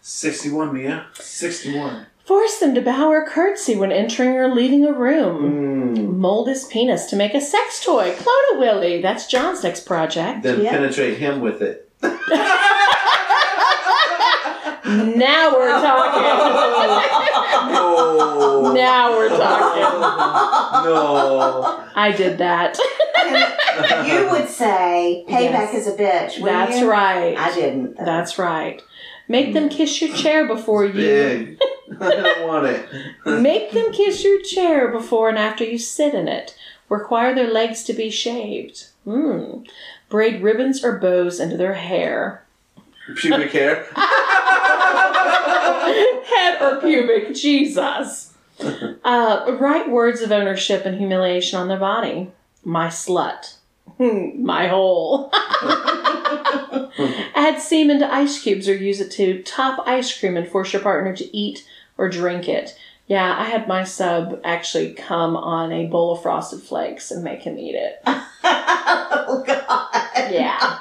61, 0.00 0.72
Mia. 0.72 1.06
61. 1.14 2.06
Force 2.30 2.58
them 2.60 2.76
to 2.76 2.80
bow 2.80 3.08
or 3.08 3.26
curtsy 3.26 3.74
when 3.74 3.90
entering 3.90 4.36
or 4.36 4.46
leaving 4.54 4.84
a 4.84 4.92
room. 4.92 5.96
Mm. 5.96 6.16
Mold 6.18 6.46
his 6.46 6.62
penis 6.64 7.06
to 7.06 7.16
make 7.16 7.34
a 7.34 7.40
sex 7.40 7.84
toy. 7.84 8.14
Clone 8.16 8.54
a 8.54 8.58
Willy. 8.60 9.02
That's 9.02 9.26
John's 9.26 9.64
next 9.64 9.80
project. 9.84 10.44
Then 10.44 10.60
Yeah. 10.62 10.70
penetrate 10.70 11.18
him 11.18 11.40
with 11.40 11.60
it. 11.60 11.90
Now 14.84 15.52
we're 15.56 15.70
talking. 15.70 16.22
No. 17.72 18.72
now 18.74 19.10
we're 19.16 19.28
talking. 19.28 19.82
No. 20.90 21.84
I 21.94 22.12
did 22.16 22.38
that. 22.38 22.76
you 24.08 24.30
would 24.30 24.48
say 24.48 25.24
payback 25.28 25.72
Yes. 25.72 25.86
is 25.86 25.86
a 25.94 25.96
bitch. 25.96 26.44
That's 26.44 26.80
you? 26.80 26.90
right. 26.90 27.36
I 27.36 27.54
didn't. 27.54 27.96
though. 27.98 28.04
That's 28.04 28.38
right. 28.38 28.82
Make 29.28 29.52
them 29.52 29.68
kiss 29.68 30.00
your 30.00 30.12
chair 30.16 30.48
before 30.48 30.84
you. 30.86 31.56
I 32.00 32.10
don't 32.10 32.46
want 32.48 32.66
it. 32.66 32.88
Make 33.40 33.72
them 33.72 33.92
kiss 33.92 34.22
your 34.22 34.40
chair 34.42 34.88
before 34.88 35.28
and 35.28 35.38
after 35.38 35.64
you 35.64 35.78
sit 35.78 36.14
in 36.14 36.28
it. 36.28 36.56
Require 36.88 37.34
their 37.34 37.50
legs 37.50 37.82
to 37.84 37.92
be 37.92 38.10
shaved. 38.10 38.88
Hmm. 39.04 39.62
Braid 40.08 40.42
ribbons 40.42 40.84
or 40.84 40.98
bows 40.98 41.40
into 41.40 41.56
their 41.56 41.74
hair. 41.74 42.44
Pubic 43.16 43.52
hair. 43.52 43.86
Head 46.26 46.60
or 46.62 46.80
pubic, 46.80 47.34
Jesus. 47.34 48.34
Uh, 49.04 49.56
write 49.58 49.88
words 49.88 50.20
of 50.20 50.30
ownership 50.32 50.84
and 50.84 50.98
humiliation 50.98 51.58
on 51.58 51.68
their 51.68 51.78
body. 51.78 52.30
My 52.64 52.88
slut. 52.88 53.54
Hmm, 53.96 54.44
My 54.44 54.68
hole. 54.68 55.30
Add 57.34 57.60
semen 57.60 57.98
to 58.00 58.12
ice 58.12 58.42
cubes 58.42 58.68
or 58.68 58.74
use 58.74 59.00
it 59.00 59.10
to 59.12 59.42
top 59.42 59.86
ice 59.86 60.18
cream 60.18 60.36
and 60.36 60.46
force 60.48 60.72
your 60.72 60.82
partner 60.82 61.14
to 61.16 61.36
eat 61.36 61.66
or 62.00 62.08
drink 62.08 62.48
it. 62.48 62.76
Yeah, 63.06 63.36
I 63.38 63.44
had 63.44 63.68
my 63.68 63.84
sub 63.84 64.40
actually 64.42 64.94
come 64.94 65.36
on 65.36 65.70
a 65.70 65.86
bowl 65.86 66.12
of 66.12 66.22
frosted 66.22 66.62
flakes 66.62 67.10
and 67.10 67.22
make 67.22 67.42
him 67.42 67.58
eat 67.58 67.74
it. 67.74 68.00
oh 68.06 69.44
God. 69.46 70.32
Yeah. 70.32 70.78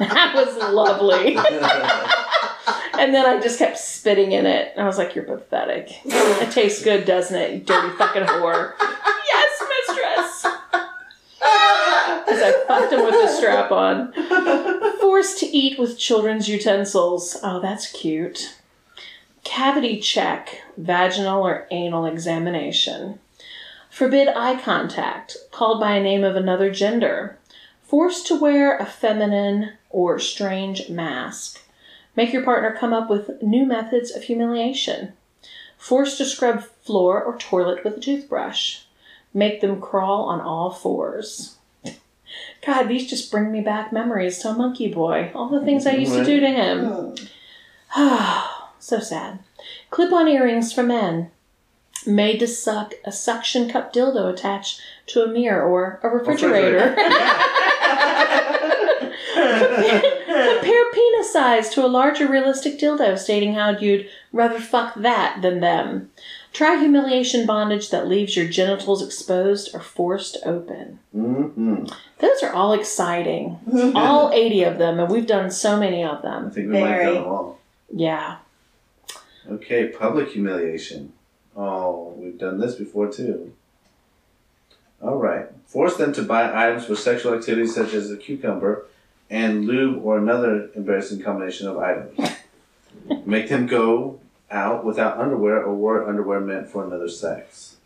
That 0.00 0.32
was 0.34 0.56
lovely. 0.74 1.36
And 3.00 3.14
then 3.14 3.24
I 3.24 3.40
just 3.40 3.58
kept 3.58 3.78
spitting 3.78 4.32
in 4.32 4.44
it. 4.44 4.72
And 4.74 4.82
I 4.82 4.86
was 4.86 4.98
like, 4.98 5.14
You're 5.14 5.24
pathetic. 5.24 5.90
It 6.04 6.52
tastes 6.52 6.84
good, 6.84 7.06
doesn't 7.06 7.34
it? 7.34 7.52
You 7.54 7.60
dirty 7.60 7.96
fucking 7.96 8.24
whore. 8.24 8.74
yes, 8.78 9.62
mistress. 9.86 10.44
As 11.42 12.42
I 12.42 12.64
fucked 12.68 12.92
him 12.92 13.02
with 13.02 13.14
the 13.14 13.28
strap 13.28 13.72
on. 13.72 14.12
Forced 15.00 15.38
to 15.38 15.46
eat 15.46 15.78
with 15.78 15.98
children's 15.98 16.46
utensils. 16.46 17.38
Oh, 17.42 17.58
that's 17.58 17.90
cute. 17.90 18.59
Cavity 19.44 20.00
check, 20.00 20.62
vaginal 20.76 21.42
or 21.42 21.66
anal 21.70 22.04
examination. 22.04 23.18
Forbid 23.88 24.28
eye 24.28 24.60
contact, 24.60 25.36
called 25.50 25.80
by 25.80 25.96
a 25.96 26.02
name 26.02 26.24
of 26.24 26.36
another 26.36 26.70
gender. 26.70 27.38
Forced 27.82 28.26
to 28.28 28.38
wear 28.38 28.76
a 28.76 28.86
feminine 28.86 29.72
or 29.88 30.18
strange 30.18 30.88
mask. 30.88 31.60
Make 32.14 32.32
your 32.32 32.44
partner 32.44 32.76
come 32.78 32.92
up 32.92 33.08
with 33.08 33.42
new 33.42 33.64
methods 33.64 34.14
of 34.14 34.24
humiliation. 34.24 35.14
Forced 35.76 36.18
to 36.18 36.24
scrub 36.26 36.62
floor 36.62 37.22
or 37.22 37.38
toilet 37.38 37.82
with 37.82 37.96
a 37.96 38.00
toothbrush. 38.00 38.82
Make 39.32 39.60
them 39.60 39.80
crawl 39.80 40.24
on 40.24 40.40
all 40.40 40.70
fours. 40.70 41.56
God, 42.64 42.84
these 42.84 43.08
just 43.08 43.30
bring 43.30 43.50
me 43.50 43.60
back 43.60 43.92
memories 43.92 44.38
to 44.40 44.50
a 44.50 44.54
monkey 44.54 44.92
boy. 44.92 45.32
All 45.34 45.48
the 45.48 45.64
things 45.64 45.86
I 45.86 45.92
used 45.92 46.12
to 46.12 46.24
do 46.24 46.40
to 46.40 46.48
him. 46.48 47.16
Hmm. 47.88 48.46
So 48.80 48.98
sad. 48.98 49.38
Clip 49.90 50.12
on 50.12 50.26
earrings 50.26 50.72
for 50.72 50.82
men. 50.82 51.30
Made 52.06 52.38
to 52.40 52.46
suck 52.48 52.94
a 53.04 53.12
suction 53.12 53.68
cup 53.70 53.92
dildo 53.92 54.32
attached 54.32 54.80
to 55.08 55.22
a 55.22 55.28
mirror 55.28 55.62
or 55.62 56.00
a 56.02 56.08
refrigerator. 56.08 56.96
Compare 59.34 60.92
penis 60.92 61.32
size 61.32 61.68
to 61.70 61.84
a 61.84 61.88
larger 61.88 62.26
realistic 62.26 62.78
dildo, 62.78 63.18
stating 63.18 63.54
how 63.54 63.70
you'd 63.70 64.08
rather 64.32 64.58
fuck 64.60 64.94
that 64.96 65.40
than 65.42 65.60
them. 65.60 66.10
Try 66.52 66.76
humiliation 66.80 67.46
bondage 67.46 67.90
that 67.90 68.08
leaves 68.08 68.36
your 68.36 68.48
genitals 68.48 69.02
exposed 69.04 69.74
or 69.74 69.80
forced 69.80 70.38
open. 70.44 70.98
hmm 71.12 71.84
Those 72.18 72.42
are 72.42 72.52
all 72.52 72.72
exciting. 72.72 73.58
All 73.94 74.30
80 74.34 74.62
of 74.64 74.78
them, 74.78 74.98
and 74.98 75.10
we've 75.12 75.26
done 75.26 75.50
so 75.50 75.78
many 75.78 76.02
of 76.02 76.18
I 76.18 76.22
them. 76.22 76.50
think 76.50 76.66
we 76.68 76.72
might 76.72 76.78
have 76.80 76.88
Very. 76.88 77.04
done 77.04 77.14
them 77.14 77.24
all. 77.32 77.58
Yeah. 77.94 78.36
Okay, 79.48 79.88
public 79.88 80.30
humiliation. 80.30 81.12
Oh, 81.56 82.14
we've 82.16 82.38
done 82.38 82.58
this 82.58 82.74
before 82.74 83.10
too. 83.10 83.52
All 85.02 85.16
right. 85.16 85.46
Force 85.66 85.96
them 85.96 86.12
to 86.14 86.22
buy 86.22 86.66
items 86.66 86.84
for 86.84 86.94
sexual 86.94 87.34
activities 87.34 87.74
such 87.74 87.94
as 87.94 88.10
a 88.10 88.16
cucumber 88.16 88.86
and 89.30 89.66
lube 89.66 90.04
or 90.04 90.18
another 90.18 90.70
embarrassing 90.74 91.22
combination 91.22 91.68
of 91.68 91.78
items. 91.78 92.18
Make 93.24 93.48
them 93.48 93.66
go 93.66 94.20
out 94.50 94.84
without 94.84 95.18
underwear 95.18 95.62
or 95.62 95.74
wear 95.74 96.08
underwear 96.08 96.40
meant 96.40 96.68
for 96.68 96.84
another 96.84 97.08
sex. 97.08 97.76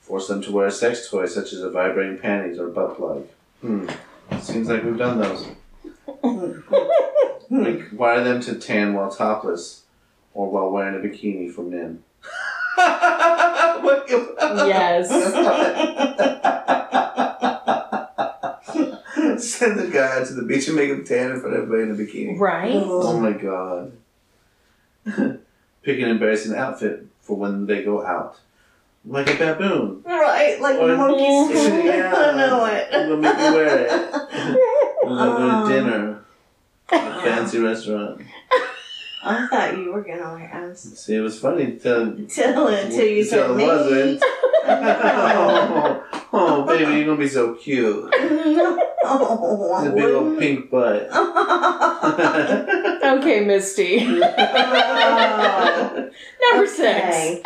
Force 0.00 0.26
them 0.26 0.42
to 0.42 0.52
wear 0.52 0.66
a 0.66 0.72
sex 0.72 1.08
toy 1.08 1.26
such 1.26 1.52
as 1.52 1.60
a 1.60 1.70
vibrating 1.70 2.18
panties 2.18 2.58
or 2.58 2.68
butt 2.68 2.96
plug. 2.96 3.26
Hmm. 3.60 3.88
Seems 4.40 4.68
like 4.68 4.82
we've 4.82 4.96
done 4.96 5.18
those. 5.18 5.46
Require 7.50 8.24
them 8.24 8.40
to 8.42 8.54
tan 8.54 8.94
while 8.94 9.10
topless 9.10 9.82
or 10.38 10.48
while 10.48 10.70
wearing 10.70 10.94
a 10.94 10.98
bikini 11.04 11.50
for 11.52 11.62
men. 11.62 12.00
Yes. 14.68 15.08
Send 19.44 19.78
the 19.80 19.88
guy 19.92 20.20
out 20.20 20.26
to 20.28 20.34
the 20.34 20.42
beach 20.42 20.68
and 20.68 20.76
make 20.76 20.90
him 20.90 21.04
tan 21.04 21.32
in 21.32 21.40
front 21.40 21.56
of 21.56 21.62
everybody 21.64 21.82
in 21.82 21.90
a 21.90 21.94
bikini. 21.94 22.38
Right? 22.38 22.72
Oh 22.76 23.18
my 23.18 23.32
god. 23.32 23.92
pick 25.82 25.98
an 26.00 26.08
embarrassing 26.08 26.54
outfit 26.56 27.04
for 27.20 27.36
when 27.36 27.66
they 27.66 27.82
go 27.82 28.06
out. 28.06 28.38
Like 29.04 29.28
a 29.30 29.34
baboon. 29.36 30.02
Right, 30.04 30.60
like 30.60 30.76
Or- 30.76 30.96
monkey 30.96 31.56
suit. 31.56 31.84
Yeah. 31.84 32.12
I 32.14 32.36
know 32.36 32.64
I'm 32.64 32.76
it. 32.76 32.90
gonna 32.92 33.16
make 33.16 33.38
you 33.38 33.52
wear 33.54 33.86
it. 33.86 33.90
When 35.04 35.18
I 35.18 35.26
go 35.26 35.66
to 35.68 35.72
dinner. 35.74 36.20
A 36.90 37.22
fancy 37.22 37.58
restaurant. 37.58 38.22
I 39.28 39.46
thought 39.48 39.76
you 39.76 39.92
were 39.92 40.02
gonna 40.02 40.32
like 40.32 40.52
I 40.54 40.66
was 40.66 40.80
See, 40.80 41.14
it 41.16 41.20
was 41.20 41.38
funny 41.38 41.76
till, 41.76 42.16
till 42.26 42.66
until 42.68 43.06
you 43.06 43.22
said 43.24 43.36
till 43.46 43.52
it 43.52 43.56
me. 43.56 43.66
wasn't. 43.66 44.22
oh, 44.70 46.02
oh, 46.32 46.62
baby, 46.66 46.92
you're 46.92 47.04
gonna 47.06 47.16
be 47.18 47.28
so 47.28 47.54
cute. 47.54 48.10
no, 48.10 48.78
I 49.04 49.84
The 49.84 49.92
big 49.94 50.04
old 50.14 50.38
pink 50.38 50.70
butt. 50.70 51.08
Okay, 53.08 53.44
Misty. 53.44 54.06
Oh, 54.22 56.10
Number 56.50 56.66
six. 56.66 57.40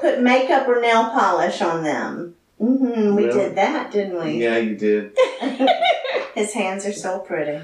Put 0.00 0.20
makeup 0.22 0.68
or 0.68 0.80
nail 0.80 1.10
polish 1.10 1.60
on 1.60 1.82
them. 1.82 2.34
hmm 2.58 3.14
we 3.16 3.24
Really? 3.24 3.38
did 3.40 3.56
that, 3.56 3.90
didn't 3.90 4.22
we? 4.22 4.42
yeah, 4.42 4.58
you 4.58 4.76
did. 4.76 5.16
His 6.34 6.52
hands 6.52 6.86
are 6.86 6.92
so 6.92 7.18
pretty. 7.18 7.60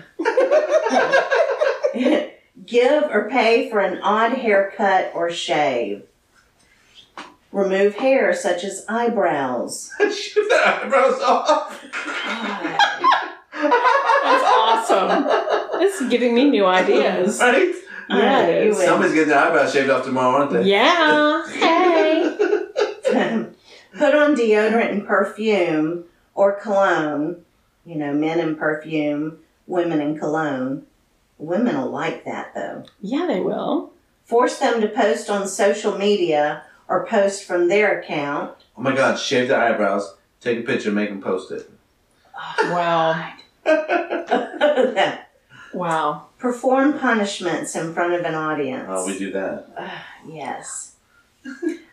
Give 2.67 3.05
or 3.05 3.29
pay 3.31 3.71
for 3.71 3.81
an 3.81 4.01
odd 4.03 4.33
haircut 4.33 5.12
or 5.15 5.31
shave. 5.31 6.05
Remove 7.51 7.97
hair 7.97 8.33
such 8.35 8.65
as 8.65 8.85
eyebrows. 8.88 9.91
Shave 9.99 10.49
the 10.49 10.62
eyebrows 10.65 11.21
off. 11.21 11.83
That's 13.53 14.45
awesome. 14.93 15.79
This 15.79 16.01
is 16.01 16.09
giving 16.09 16.35
me 16.35 16.49
new 16.49 16.65
ideas. 16.65 17.38
Right? 17.41 17.75
Yeah, 18.09 18.47
it 18.47 18.67
you 18.67 18.75
Somebody's 18.75 19.15
getting 19.15 19.29
their 19.31 19.38
eyebrows 19.38 19.73
shaved 19.73 19.91
off 19.91 20.05
tomorrow, 20.05 20.41
aren't 20.41 20.53
they? 20.53 20.65
Yeah. 20.65 21.47
Hey. 21.49 22.23
Put 23.99 24.15
on 24.15 24.35
deodorant 24.35 24.91
and 24.91 25.07
perfume 25.07 26.05
or 26.35 26.59
cologne. 26.59 27.45
You 27.85 27.97
know, 27.97 28.12
men 28.12 28.41
in 28.41 28.57
perfume, 28.57 29.38
women 29.67 30.01
in 30.01 30.19
cologne. 30.19 30.87
Women 31.42 31.76
will 31.76 31.90
like 31.90 32.24
that 32.24 32.55
though. 32.55 32.85
Yeah, 33.00 33.26
they 33.26 33.40
will. 33.40 33.92
Force 34.24 34.59
them 34.59 34.81
to 34.81 34.88
post 34.88 35.28
on 35.28 35.48
social 35.48 35.98
media 35.98 36.62
or 36.87 37.05
post 37.05 37.44
from 37.44 37.66
their 37.66 38.00
account. 38.00 38.55
Oh 38.78 38.83
my 38.83 38.94
god, 38.94 39.18
shave 39.18 39.48
their 39.48 39.61
eyebrows, 39.61 40.14
take 40.40 40.61
a 40.61 40.62
picture, 40.62 40.92
make 40.92 41.09
them 41.09 41.20
post 41.20 41.50
it. 41.50 41.68
Wow. 42.59 43.33
Wow. 45.74 46.26
Perform 46.38 46.98
punishments 46.98 47.74
in 47.74 47.94
front 47.94 48.12
of 48.12 48.26
an 48.26 48.35
audience. 48.35 48.87
Oh, 48.90 49.07
we 49.07 49.18
do 49.18 49.33
that. 49.33 50.05
Yes. 50.28 50.96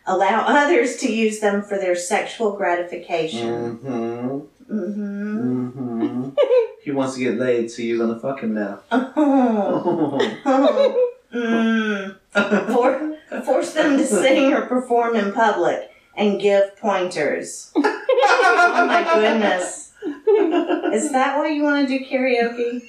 Allow 0.06 0.44
others 0.46 0.98
to 0.98 1.10
use 1.10 1.40
them 1.40 1.62
for 1.62 1.78
their 1.78 1.96
sexual 1.96 2.52
gratification. 2.56 3.78
Mm-hmm. 3.78 4.28
Mm-hmm. 4.70 5.68
Mm-hmm. 5.68 5.99
He 6.82 6.90
wants 6.90 7.14
to 7.14 7.20
get 7.20 7.38
laid, 7.38 7.70
so 7.70 7.82
you're 7.82 7.98
gonna 7.98 8.18
fuck 8.18 8.40
him 8.40 8.54
now. 8.54 8.80
Oh. 8.90 10.18
Mm. 11.32 12.16
For, 12.34 13.16
force 13.44 13.72
them 13.74 13.96
to 13.98 14.04
sing 14.04 14.52
or 14.52 14.62
perform 14.62 15.14
in 15.14 15.32
public 15.32 15.88
and 16.16 16.40
give 16.40 16.76
pointers. 16.78 17.70
Oh 18.22 18.84
my 18.86 19.04
goodness. 19.14 19.92
Is 20.92 21.12
that 21.12 21.38
why 21.38 21.48
you 21.48 21.62
want 21.62 21.88
to 21.88 21.98
do 21.98 22.04
karaoke? 22.04 22.82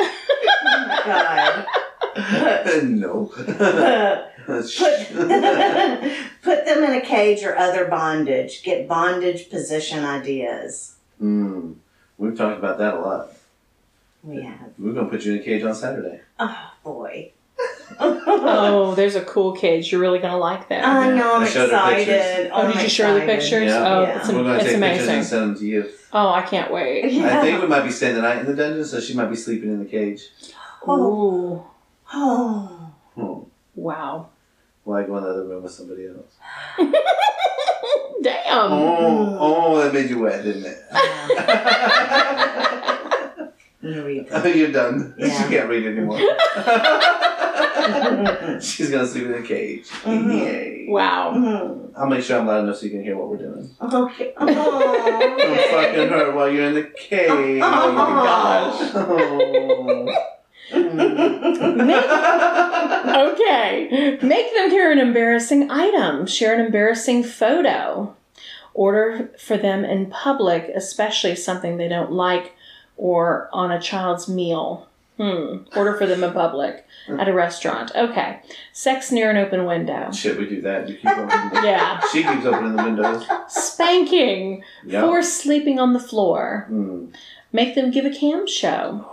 Oh 0.00 1.64
my 2.14 2.80
no. 2.84 3.32
god. 3.34 4.24
Put, 4.46 5.12
put 6.42 6.64
them 6.66 6.84
in 6.84 6.92
a 6.92 7.00
cage 7.00 7.42
or 7.42 7.56
other 7.56 7.86
bondage. 7.86 8.62
Get 8.62 8.86
bondage 8.88 9.48
position 9.50 10.04
ideas. 10.04 10.96
mm. 11.22 11.74
We've 12.18 12.36
talked 12.36 12.58
about 12.58 12.78
that 12.78 12.94
a 12.94 13.00
lot. 13.00 13.30
We 14.24 14.42
have. 14.42 14.70
We're 14.78 14.92
gonna 14.92 15.08
put 15.08 15.24
you 15.24 15.34
in 15.34 15.40
a 15.40 15.42
cage 15.42 15.62
on 15.62 15.74
Saturday. 15.74 16.20
Oh 16.38 16.70
boy. 16.84 17.32
Oh, 18.00 18.94
there's 18.94 19.14
a 19.16 19.22
cool 19.24 19.52
cage. 19.52 19.90
You're 19.90 20.00
really 20.00 20.18
gonna 20.18 20.36
like 20.38 20.68
that. 20.68 20.84
I 20.84 21.10
know, 21.14 21.36
I'm 21.36 21.42
I 21.42 21.48
showed 21.48 21.70
her 21.70 21.94
pictures. 21.94 22.14
excited. 22.14 22.50
Oh, 22.52 22.66
did 22.68 22.76
I'm 22.76 22.82
you 22.82 22.88
show 22.88 23.14
the 23.14 23.16
excited. 23.22 23.40
pictures? 23.40 23.68
Yeah. 23.72 23.88
Oh, 23.88 24.02
Yeah. 24.02 24.18
it's, 24.18 24.28
We're 24.28 24.34
gonna 24.34 24.54
it's 24.54 24.64
take 24.64 24.80
pictures 24.80 24.82
and 24.82 24.84
amazing. 25.10 25.22
send 25.24 25.42
them 25.42 25.54
to 25.58 25.66
you. 25.66 25.90
Oh, 26.12 26.28
I 26.30 26.42
can't 26.42 26.72
wait. 26.72 27.04
I 27.24 27.40
think 27.42 27.60
we 27.62 27.66
might 27.68 27.82
be 27.82 27.90
staying 27.90 28.14
the 28.16 28.22
night 28.22 28.38
in 28.40 28.46
the 28.46 28.54
dungeon, 28.54 28.84
so 28.84 29.00
she 29.00 29.14
might 29.14 29.26
be 29.30 29.36
sleeping 29.36 29.70
in 29.70 29.78
the 29.80 29.84
cage. 29.86 30.28
Ooh. 30.88 31.62
Oh. 32.14 32.92
Hmm. 33.14 33.40
Wow. 33.74 34.28
While 34.84 34.98
I 35.02 35.06
go 35.06 35.16
in 35.18 35.24
the 35.24 35.30
other 35.30 35.44
room 35.44 35.62
with 35.62 35.72
somebody 35.72 36.06
else. 36.06 36.34
Damn. 38.22 38.72
Oh, 38.72 39.36
oh, 39.40 39.78
that 39.82 39.92
made 39.94 40.10
you 40.10 40.18
wet, 40.20 40.44
didn't 40.44 40.66
it? 40.66 40.78
You 43.80 44.04
read 44.04 44.26
Oh, 44.32 44.44
You're 44.44 44.72
done. 44.72 45.14
Yeah. 45.18 45.28
She 45.28 45.44
can't 45.54 45.68
read 45.68 45.86
anymore. 45.86 46.18
She's 48.60 48.90
gonna 48.90 49.06
sleep 49.06 49.26
in 49.26 49.34
a 49.34 49.42
cage. 49.42 49.86
Mhm. 50.02 50.32
Yay. 50.36 50.86
Wow. 50.88 51.32
Mhm. 51.34 51.92
I'll 51.96 52.08
make 52.08 52.22
sure 52.24 52.40
I'm 52.40 52.46
loud 52.48 52.64
enough 52.64 52.76
so 52.78 52.86
you 52.86 52.90
can 52.90 53.04
hear 53.04 53.16
what 53.16 53.28
we're 53.28 53.36
doing. 53.36 53.70
Okay. 53.80 54.32
I'm 54.36 54.48
Oh, 54.50 55.66
fucking 55.70 56.08
her 56.08 56.32
while 56.32 56.50
you're 56.52 56.66
in 56.66 56.74
the 56.74 56.90
cage. 56.96 57.60
Oh 57.62 57.92
my 57.92 58.06
gosh. 58.26 58.90
Oh. 58.94 60.08
Okay. 62.88 64.18
Make 64.22 64.54
them 64.54 64.70
carry 64.70 64.92
an 64.92 64.98
embarrassing 64.98 65.70
item. 65.70 66.26
Share 66.26 66.54
an 66.54 66.64
embarrassing 66.64 67.24
photo. 67.24 68.14
Order 68.74 69.30
for 69.38 69.56
them 69.56 69.84
in 69.84 70.06
public, 70.06 70.70
especially 70.74 71.34
something 71.34 71.76
they 71.76 71.88
don't 71.88 72.12
like 72.12 72.54
or 72.96 73.48
on 73.52 73.72
a 73.72 73.80
child's 73.80 74.28
meal. 74.28 74.88
Hmm. 75.16 75.64
Order 75.76 75.94
for 75.94 76.06
them 76.06 76.22
in 76.22 76.32
public 76.32 76.86
at 77.08 77.28
a 77.28 77.32
restaurant. 77.32 77.90
Okay. 77.96 78.40
Sex 78.72 79.10
near 79.10 79.30
an 79.30 79.36
open 79.36 79.64
window. 79.64 80.12
Shit, 80.12 80.38
we 80.38 80.48
do 80.48 80.60
that. 80.60 80.88
You 80.88 80.96
keep 80.96 81.10
opening. 81.10 81.64
Yeah. 81.64 82.00
She 82.12 82.22
keeps 82.22 82.44
opening 82.44 82.76
the 82.76 82.84
windows. 82.84 83.26
Spanking. 83.48 84.62
Yeah. 84.84 85.00
Force 85.00 85.32
sleeping 85.32 85.80
on 85.80 85.92
the 85.92 85.98
floor. 85.98 86.66
Hmm. 86.68 87.06
Make 87.52 87.74
them 87.74 87.90
give 87.90 88.04
a 88.04 88.10
cam 88.10 88.46
show. 88.46 89.10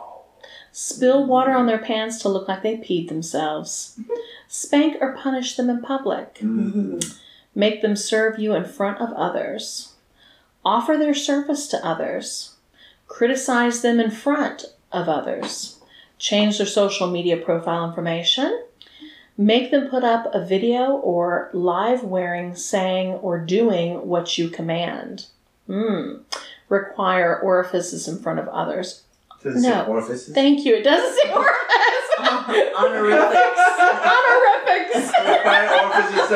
Spill 0.78 1.26
water 1.26 1.54
on 1.54 1.68
their 1.68 1.78
pants 1.78 2.18
to 2.18 2.28
look 2.28 2.50
like 2.50 2.62
they 2.62 2.76
peed 2.76 3.08
themselves. 3.08 3.98
Spank 4.50 4.98
or 5.00 5.16
punish 5.16 5.56
them 5.56 5.70
in 5.70 5.82
public. 5.82 6.40
Hmm. 6.42 7.00
Make 7.56 7.82
them 7.82 7.96
serve 7.96 8.40
you 8.40 8.54
in 8.54 8.66
front 8.66 9.00
of 9.00 9.14
others. 9.14 9.94
Offer 10.66 10.98
their 10.98 11.14
service 11.14 11.70
to 11.70 11.86
others. 11.86 12.56
Criticize 13.08 13.84
them 13.84 14.02
in 14.02 14.12
front 14.12 14.66
of 14.92 15.08
others. 15.08 15.80
Change 16.20 16.58
their 16.58 16.68
social 16.68 17.10
media 17.10 17.38
profile 17.38 17.88
information. 17.88 18.66
Make 19.38 19.72
them 19.72 19.88
put 19.88 20.04
up 20.04 20.28
a 20.36 20.44
video 20.44 20.92
or 20.92 21.52
live 21.54 22.04
wearing, 22.04 22.54
saying, 22.54 23.14
or 23.14 23.40
doing 23.40 24.06
what 24.06 24.38
you 24.38 24.50
command. 24.50 25.28
Hmm. 25.68 26.16
Require 26.68 27.40
orifices 27.40 28.10
in 28.10 28.20
front 28.20 28.40
of 28.40 28.50
others. 28.50 29.05
Does 29.46 29.58
it 29.58 29.62
say 29.62 29.70
No. 29.70 29.86
orifices? 29.86 30.34
Thank 30.34 30.66
you. 30.66 30.76
It 30.76 30.84
doesn't 30.84 31.16
say 31.22 31.32
orifice. 31.34 32.10
Honorifics. 32.76 33.62
Honorifics. 34.12 35.12
Require 35.26 35.70
orifices. 35.86 36.30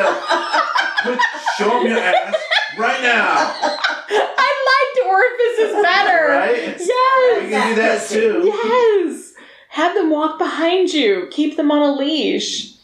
Show 1.58 1.80
'em 1.80 1.86
your 1.86 1.98
ass 1.98 2.34
right 2.78 3.02
now. 3.02 3.52
I 4.12 4.50
liked 4.70 4.98
orifices 5.08 5.82
better. 5.82 6.28
Right? 6.28 6.76
Yes. 6.78 7.42
We 7.42 7.50
can 7.50 7.68
do 7.68 7.74
that 7.82 8.08
too. 8.08 8.42
Yes. 8.44 9.32
Have 9.70 9.94
them 9.94 10.10
walk 10.10 10.38
behind 10.38 10.90
you. 10.90 11.26
Keep 11.30 11.56
them 11.56 11.70
on 11.72 11.82
a 11.82 11.92
leash. 11.96 12.74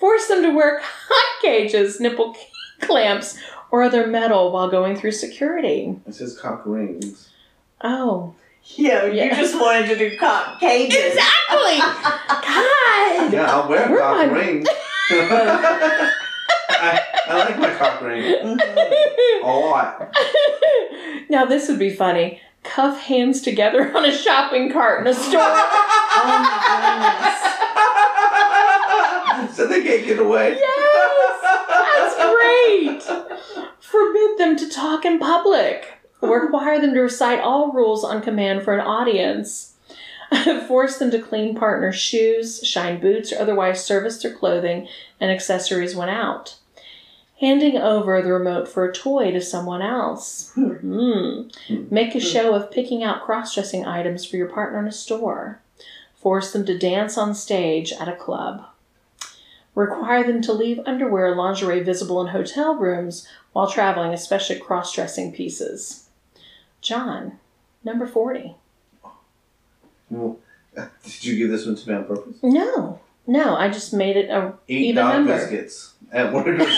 Force 0.00 0.26
them 0.26 0.42
to 0.42 0.50
wear 0.50 0.80
cock 0.80 1.42
cages, 1.42 2.00
nipple 2.00 2.36
clamps, 2.80 3.38
or 3.70 3.82
other 3.84 4.06
metal 4.06 4.50
while 4.52 4.68
going 4.68 4.96
through 4.96 5.12
security. 5.12 5.94
It 6.06 6.14
says 6.14 6.36
cock 6.38 6.62
rings. 6.66 7.28
Oh. 7.84 8.34
Yeah, 8.76 9.06
you 9.06 9.28
just 9.34 9.60
wanted 9.60 9.86
to 9.88 9.96
do 9.98 10.16
cock 10.18 10.60
cages. 10.60 10.94
Exactly. 10.96 11.78
God. 11.78 13.32
Yeah, 13.32 13.46
I'll 13.50 13.68
wear 13.68 13.86
a 13.86 13.90
Where 13.90 14.00
cock 14.00 14.22
am 14.22 14.30
I- 14.30 14.32
ring. 14.32 14.66
I, 16.70 17.00
I 17.28 17.38
like 17.38 17.58
my 17.58 17.70
cock 17.74 18.00
ring 18.02 18.22
Mhm. 18.22 19.42
a 19.42 19.46
lot. 19.46 20.14
now 21.28 21.44
this 21.44 21.68
would 21.68 21.78
be 21.78 21.90
funny. 21.94 22.40
Cuff 22.62 23.00
hands 23.00 23.40
together 23.42 23.94
on 23.96 24.04
a 24.04 24.12
shopping 24.12 24.70
cart 24.72 25.00
in 25.00 25.06
a 25.08 25.14
store. 25.14 25.40
Oh 26.14 26.28
so 29.54 29.66
they 29.66 29.82
can't 29.82 30.04
get 30.04 30.18
away. 30.18 30.58
Yes, 30.60 31.40
that's 31.68 32.16
great. 32.30 33.02
Forbid 33.80 34.36
them 34.38 34.56
to 34.56 34.68
talk 34.68 35.06
in 35.06 35.18
public. 35.18 35.86
Require 36.22 36.80
them 36.80 36.94
to 36.94 37.00
recite 37.00 37.40
all 37.40 37.72
rules 37.72 38.04
on 38.04 38.22
command 38.22 38.62
for 38.62 38.74
an 38.74 38.80
audience. 38.80 39.74
Force 40.68 40.98
them 40.98 41.10
to 41.10 41.20
clean 41.20 41.56
partner's 41.56 41.96
shoes, 41.96 42.64
shine 42.64 43.00
boots, 43.00 43.32
or 43.32 43.40
otherwise 43.40 43.84
service 43.84 44.22
their 44.22 44.32
clothing 44.32 44.88
and 45.20 45.30
accessories 45.30 45.96
when 45.96 46.08
out. 46.08 46.56
Handing 47.40 47.76
over 47.76 48.22
the 48.22 48.32
remote 48.32 48.68
for 48.68 48.84
a 48.84 48.92
toy 48.92 49.32
to 49.32 49.40
someone 49.40 49.82
else. 49.82 50.52
Hmm. 50.54 51.48
Make 51.90 52.14
a 52.14 52.20
show 52.20 52.54
of 52.54 52.70
picking 52.70 53.02
out 53.02 53.24
cross 53.24 53.52
dressing 53.52 53.84
items 53.84 54.24
for 54.24 54.36
your 54.36 54.48
partner 54.48 54.78
in 54.78 54.86
a 54.86 54.92
store. 54.92 55.60
Force 56.14 56.52
them 56.52 56.64
to 56.66 56.78
dance 56.78 57.18
on 57.18 57.34
stage 57.34 57.92
at 57.92 58.08
a 58.08 58.14
club. 58.14 58.64
Require 59.74 60.22
them 60.22 60.40
to 60.42 60.52
leave 60.52 60.78
underwear 60.86 61.32
or 61.32 61.34
lingerie 61.34 61.82
visible 61.82 62.20
in 62.20 62.28
hotel 62.28 62.76
rooms 62.76 63.26
while 63.52 63.68
traveling, 63.68 64.12
especially 64.12 64.60
cross 64.60 64.94
dressing 64.94 65.32
pieces. 65.32 66.01
John, 66.82 67.38
number 67.84 68.06
40. 68.06 68.56
Well, 70.10 70.38
did 71.04 71.24
you 71.24 71.36
give 71.38 71.50
this 71.50 71.64
one 71.64 71.76
to 71.76 71.88
me 71.88 71.94
on 71.94 72.04
purpose? 72.04 72.36
No, 72.42 73.00
no, 73.26 73.56
I 73.56 73.68
just 73.68 73.94
made 73.94 74.16
it 74.16 74.28
a. 74.30 74.52
Eat 74.68 74.90
Even 74.90 75.04
dog 75.04 75.14
number. 75.14 75.34
biscuits 75.36 75.94
at 76.12 76.32
work 76.32 76.46
or 76.46 76.58
school. 76.58 76.74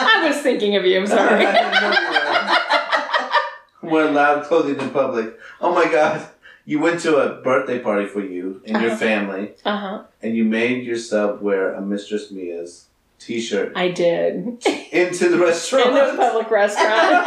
I 0.00 0.24
was 0.26 0.38
thinking 0.42 0.76
of 0.76 0.84
you, 0.86 0.98
I'm 1.00 1.06
sorry. 1.06 1.44
Wear 3.92 4.10
loud 4.10 4.44
clothing 4.44 4.78
in 4.78 4.90
public. 4.90 5.38
Oh 5.60 5.74
my 5.74 5.90
god. 5.90 6.26
You 6.64 6.78
went 6.80 7.00
to 7.00 7.16
a 7.16 7.40
birthday 7.42 7.78
party 7.78 8.06
for 8.06 8.20
you 8.20 8.60
and 8.66 8.82
your 8.82 8.90
Uh-huh. 8.92 8.96
family, 9.00 9.52
Uh 9.64 9.76
huh. 9.78 10.02
and 10.22 10.36
you 10.36 10.44
made 10.44 10.84
yourself 10.84 11.40
wear 11.40 11.72
a 11.74 11.80
Mistress 11.80 12.30
Mia's 12.30 12.86
t 13.18 13.40
shirt 13.40 13.72
I 13.74 13.88
did. 13.88 14.62
into 14.92 15.28
the 15.30 15.38
restaurant. 15.48 15.90
In 15.90 15.96
a 15.96 16.16
public 16.16 16.50
restaurant. 16.50 17.24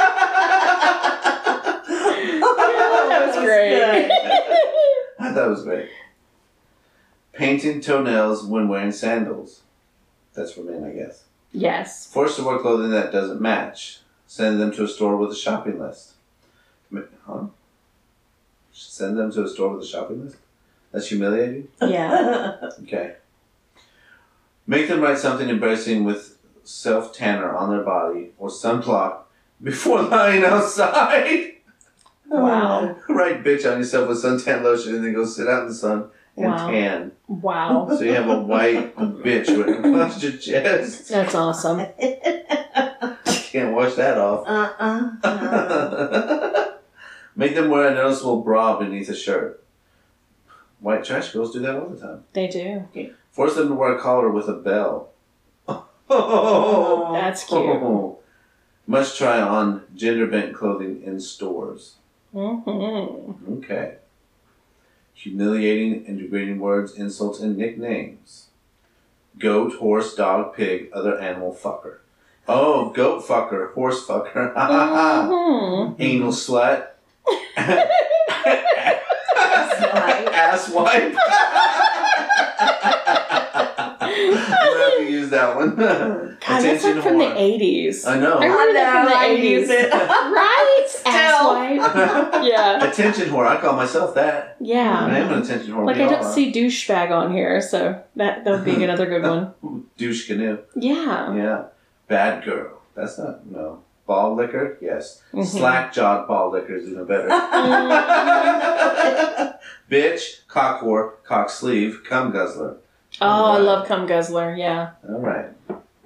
that 3.10 3.28
was 3.28 3.36
great. 3.52 4.12
I 5.20 5.34
thought 5.34 5.48
it 5.48 5.50
was 5.50 5.64
great. 5.64 5.90
Painting 7.34 7.82
toenails 7.82 8.44
when 8.46 8.68
wearing 8.68 8.92
sandals. 8.92 9.62
That's 10.34 10.54
for 10.54 10.62
men, 10.62 10.84
I 10.84 10.92
guess. 10.92 11.24
yes. 11.52 12.06
Forced 12.12 12.38
to 12.38 12.44
wear 12.44 12.60
clothing 12.60 12.92
that 12.92 13.12
doesn't 13.12 13.42
match. 13.42 14.00
Send 14.28 14.60
them 14.62 14.72
to 14.74 14.84
a 14.84 14.88
store 14.88 15.18
with 15.18 15.32
a 15.32 15.36
shopping 15.36 15.80
list. 15.80 16.12
Ma- 16.90 17.02
Huh? 17.26 17.46
Send 18.74 19.18
them 19.18 19.32
to 19.34 19.44
a 19.44 19.48
store 19.50 19.70
with 19.76 19.84
a 19.84 19.88
shopping 19.88 20.24
list? 20.26 20.38
That's 20.92 21.08
humiliating? 21.08 21.68
Yeah. 21.82 22.56
Okay. 22.84 23.16
Make 24.68 24.88
them 24.88 25.02
write 25.02 25.18
something 25.18 25.50
embarrassing 25.50 26.04
with 26.04 26.38
self 26.64 27.14
tanner 27.14 27.54
on 27.56 27.70
their 27.72 27.84
body 27.84 28.32
or 28.38 28.50
sunblock 28.50 29.24
before 29.62 30.02
lying 30.16 30.44
outside. 30.44 31.56
Wow. 32.40 32.96
write 33.10 33.44
bitch 33.44 33.70
on 33.72 33.78
yourself 33.80 34.08
with 34.08 34.24
suntan 34.24 34.62
lotion 34.64 34.96
and 34.96 35.04
then 35.06 35.14
go 35.14 35.26
sit 35.26 35.48
out 35.48 35.64
in 35.64 35.68
the 35.70 35.74
sun 35.74 36.10
and 36.38 36.46
Wow. 36.48 36.68
tan. 36.70 37.12
Wow. 37.28 37.88
So 37.98 38.02
you 38.04 38.14
have 38.14 38.30
a 38.30 38.40
white 38.40 38.96
bitch 38.96 39.50
with 39.56 39.68
right 39.68 39.80
across 39.86 40.24
your 40.24 40.32
chest. 40.34 41.10
That's 41.14 41.36
awesome. 41.36 41.86
Can't 43.26 43.76
wash 43.76 43.96
that 43.96 44.18
off. 44.18 44.48
Uh-uh. 44.48 45.12
Make 47.36 47.56
them 47.56 47.70
wear 47.70 47.88
a 47.90 47.94
noticeable 47.96 48.42
bra 48.42 48.78
beneath 48.80 49.10
a 49.10 49.16
shirt. 49.16 49.62
White 50.80 51.04
trash 51.04 51.32
girls 51.34 51.52
do 51.54 51.60
that 51.60 51.76
all 51.76 51.90
the 51.90 52.00
time. 52.00 52.24
They 52.34 52.48
do. 52.48 52.86
Force 53.32 53.56
them 53.56 53.68
to 53.70 53.74
wear 53.76 53.94
a 53.96 54.00
collar 54.02 54.30
with 54.30 54.48
a 54.48 54.54
bell. 54.54 55.10
Oh, 55.68 57.10
That's 57.14 57.44
cute. 57.46 58.18
Must 58.88 59.18
try 59.18 59.40
on 59.42 59.84
gender 59.96 60.28
bent 60.28 60.54
clothing 60.54 61.02
in 61.04 61.20
stores. 61.20 61.96
Mm-hmm. 62.34 63.54
Okay. 63.58 63.96
Humiliating 65.14 66.06
and 66.08 66.18
degrading 66.20 66.60
words, 66.60 66.94
insults, 66.96 67.40
and 67.40 67.58
nicknames. 67.58 68.48
Goat, 69.38 69.76
horse, 69.76 70.16
dog, 70.16 70.56
pig, 70.56 70.90
other 70.94 71.20
animal 71.20 71.54
fucker. 71.54 71.98
Oh, 72.48 72.90
goat 72.90 73.24
fucker, 73.26 73.74
horse 73.74 74.06
fucker. 74.06 74.54
Mm-hmm. 74.56 76.02
Anal 76.02 76.32
slut. 76.32 76.88
wipe. 77.58 77.90
Ass 80.34 80.70
wipe. 80.70 81.16
I'm 84.02 84.10
gonna 84.10 84.38
have 84.38 84.98
to 84.98 85.04
use 85.10 85.30
that 85.30 85.56
one. 85.56 85.76
God, 85.76 86.38
that's 86.48 86.84
like 86.84 87.04
from 87.04 87.18
the 87.20 87.26
80s. 87.26 88.08
I 88.08 88.20
know. 88.20 88.40
I 88.40 88.46
remember 88.46 88.74
that 88.74 88.94
from 88.94 89.06
the 89.12 89.18
I 89.18 89.30
80s. 89.30 89.44
use 89.44 89.70
it. 89.70 89.92
right? 91.80 92.44
Yeah. 92.52 92.84
attention 92.90 93.30
whore. 93.30 93.48
I 93.48 93.60
call 93.62 93.76
myself 93.76 94.16
that. 94.16 94.58
Yeah. 94.60 95.06
I 95.06 95.18
am 95.20 95.32
an 95.34 95.42
attention 95.44 95.74
whore. 95.74 95.86
Like 95.86 95.98
We 95.98 96.04
I 96.04 96.08
don't 96.10 96.24
are. 96.26 96.34
see 96.34 96.52
douchebag 96.52 97.12
on 97.12 97.32
here, 97.34 97.62
so 97.62 98.02
that 98.16 98.44
that 98.44 98.52
would 98.52 98.66
be 98.66 98.84
another 98.90 99.06
good 99.06 99.24
one. 99.24 99.86
douche 99.98 100.28
canoe. 100.28 100.60
Yeah. 100.76 101.34
Yeah. 101.36 101.64
Bad 102.08 102.44
girl. 102.44 102.82
That's 102.96 103.18
not 103.18 103.46
no. 103.46 103.84
Ball 104.06 104.36
licker. 104.36 104.78
Yes. 104.82 105.22
Mhm. 105.34 105.46
Slack 105.46 105.94
jawed 105.94 106.28
ball 106.28 106.52
licker 106.52 106.76
is 106.76 106.90
even 106.90 107.06
better. 107.06 107.30
Bitch, 109.90 110.48
cock 110.48 110.82
whore, 110.82 111.14
cock 111.24 111.50
sleeve, 111.50 112.02
cum 112.08 112.32
guzzler. 112.32 112.78
Oh, 113.20 113.52
I 113.52 113.58
love 113.58 113.88
cum 113.88 114.08
guzzler. 114.08 114.56
Yeah. 114.56 114.92
All 115.08 115.20
right. 115.20 115.48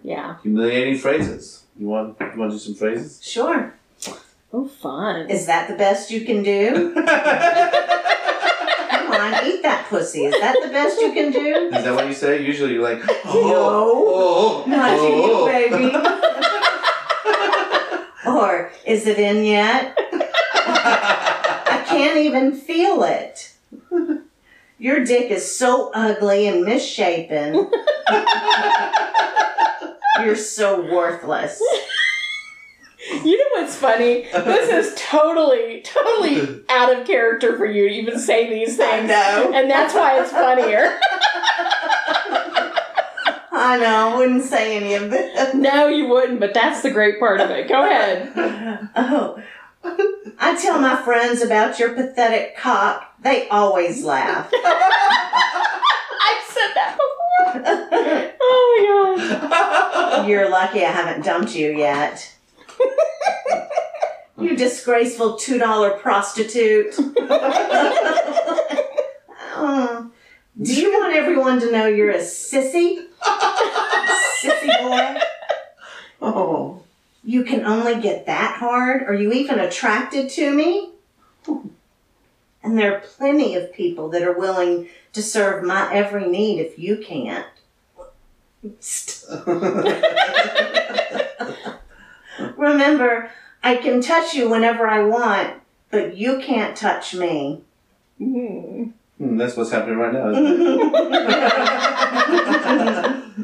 Yeah. 0.04 0.38
Humiliating 0.44 0.98
phrases. 0.98 1.64
You 1.78 1.88
want 1.88 2.18
you 2.20 2.40
want 2.40 2.52
to 2.52 2.58
do 2.58 2.60
some 2.60 2.76
phrases? 2.76 3.22
Sure. 3.24 3.74
Oh, 4.58 4.66
fun. 4.66 5.30
Is 5.30 5.48
that 5.48 5.68
the 5.68 5.76
best 5.76 6.10
you 6.10 6.22
can 6.22 6.42
do? 6.42 6.94
Come 6.96 7.06
on, 9.12 9.46
eat 9.46 9.62
that 9.64 9.86
pussy. 9.90 10.24
Is 10.24 10.40
that 10.40 10.56
the 10.64 10.70
best 10.70 10.98
you 11.02 11.12
can 11.12 11.34
do? 11.34 11.72
Is 11.76 11.84
that 11.84 11.94
what 11.94 12.08
you 12.08 12.14
say? 12.14 12.42
Usually 12.42 12.72
you're 12.72 12.82
like, 12.82 13.00
No. 13.00 13.16
oh, 13.26 14.64
oh, 14.66 14.70
Not 14.70 14.92
oh. 14.98 15.50
you, 15.50 15.70
baby. 15.70 15.92
or 18.26 18.72
is 18.86 19.06
it 19.08 19.20
in 19.20 19.44
yet? 19.44 19.94
I 19.98 21.84
can't 21.86 22.20
even 22.20 22.56
feel 22.56 23.04
it. 23.04 23.52
Your 24.80 25.04
dick 25.04 25.32
is 25.32 25.54
so 25.58 25.92
ugly 25.94 26.48
and 26.48 26.64
misshapen. 26.64 27.70
You're 30.24 30.38
so 30.38 30.80
worthless. 30.94 31.62
You 33.86 34.00
know 34.00 34.22
what's 34.22 34.34
funny? 34.34 34.46
This 34.56 34.88
is 34.88 35.02
totally, 35.02 35.82
totally 35.82 36.62
out 36.70 36.96
of 36.98 37.06
character 37.08 37.58
for 37.58 37.66
you 37.66 37.88
to 37.90 37.94
even 37.96 38.20
say 38.20 38.50
these 38.50 38.80
I 38.80 38.98
things. 38.98 39.10
know. 39.10 39.52
And 39.54 39.70
that's 39.70 39.94
why 39.94 40.20
it's 40.22 40.32
funnier. 40.32 40.98
I 43.58 43.78
know. 43.78 44.10
I 44.14 44.18
wouldn't 44.18 44.44
say 44.44 44.76
any 44.78 44.94
of 44.96 45.12
it. 45.14 45.56
No, 45.56 45.88
you 45.88 46.08
wouldn't, 46.08 46.40
but 46.40 46.54
that's 46.54 46.82
the 46.82 46.92
great 46.92 47.20
part 47.20 47.40
of 47.40 47.50
it. 47.52 47.68
Go 47.70 47.84
ahead. 47.90 48.32
Oh, 48.96 49.42
I 50.40 50.56
tell 50.62 50.80
my 50.80 50.96
friends 50.98 51.42
about 51.42 51.80
your 51.80 51.94
pathetic 51.94 52.58
cock. 52.58 53.14
They 53.22 53.48
always 53.50 54.04
laugh. 54.04 54.52
I've 54.54 56.44
said 56.48 56.74
that 56.76 56.98
before. 56.98 58.34
Oh 58.42 59.16
my 59.18 59.48
god. 59.50 60.28
You're 60.28 60.50
lucky 60.50 60.84
I 60.84 60.92
haven't 60.92 61.24
dumped 61.24 61.56
you 61.56 61.72
yet. 61.72 62.35
You 64.38 64.56
disgraceful 64.56 65.38
two 65.38 65.58
dollar 65.58 65.92
prostitute. 65.92 66.96
Oh, 69.58 70.12
do 70.62 70.74
you 70.74 70.92
want 70.92 71.16
everyone 71.16 71.60
to 71.62 71.72
know 71.72 71.88
you're 71.88 72.12
a 72.12 72.20
sissy? 72.20 73.06
sissy 74.42 74.82
boy? 74.82 75.20
Oh. 76.22 76.82
You 77.24 77.44
can 77.44 77.66
only 77.66 78.00
get 78.00 78.28
that 78.28 78.58
hard? 78.60 79.02
Are 79.04 79.16
you 79.16 79.34
even 79.34 79.60
attracted 79.60 80.30
to 80.32 80.54
me? 80.54 80.92
And 82.62 82.78
there 82.78 82.96
are 82.96 83.00
plenty 83.00 83.56
of 83.56 83.74
people 83.74 84.10
that 84.10 84.22
are 84.22 84.38
willing 84.38 84.90
to 85.14 85.24
serve 85.24 85.64
my 85.64 85.92
every 85.92 86.28
need 86.28 86.60
if 86.60 86.78
you 86.78 86.98
can't. 86.98 87.48
Remember, 92.58 93.30
I 93.64 93.76
can 93.78 94.02
touch 94.02 94.34
you 94.34 94.50
whenever 94.50 94.88
I 94.88 95.04
want, 95.04 95.54
but 95.92 96.16
you 96.18 96.40
can't 96.40 96.76
touch 96.78 97.14
me. 97.16 97.62
Mm. 98.20 98.94
Hmm, 99.18 99.38
That's 99.38 99.56
what's 99.56 99.72
happening 99.72 99.98
right 99.98 100.14
now. 100.14 100.30
Isn't 100.30 100.46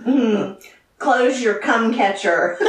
it? 0.07 0.67
Close 0.99 1.41
your 1.41 1.55
cum 1.55 1.93
catcher. 1.93 2.57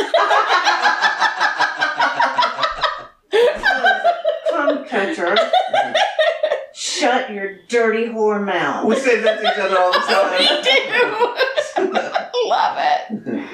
cum 4.50 4.84
catcher. 4.86 5.36
Shut 6.74 7.30
your 7.30 7.56
dirty 7.68 8.06
whore 8.06 8.42
mouth. 8.44 8.86
we 8.86 8.96
say 8.96 9.20
that 9.20 9.40
to 9.40 9.52
each 9.52 9.58
other 9.58 9.78
all 9.78 9.92
the 9.92 9.98
time. 9.98 10.38
we 10.38 10.46
do. 11.92 12.48
Love 12.48 12.76
it. 12.78 13.48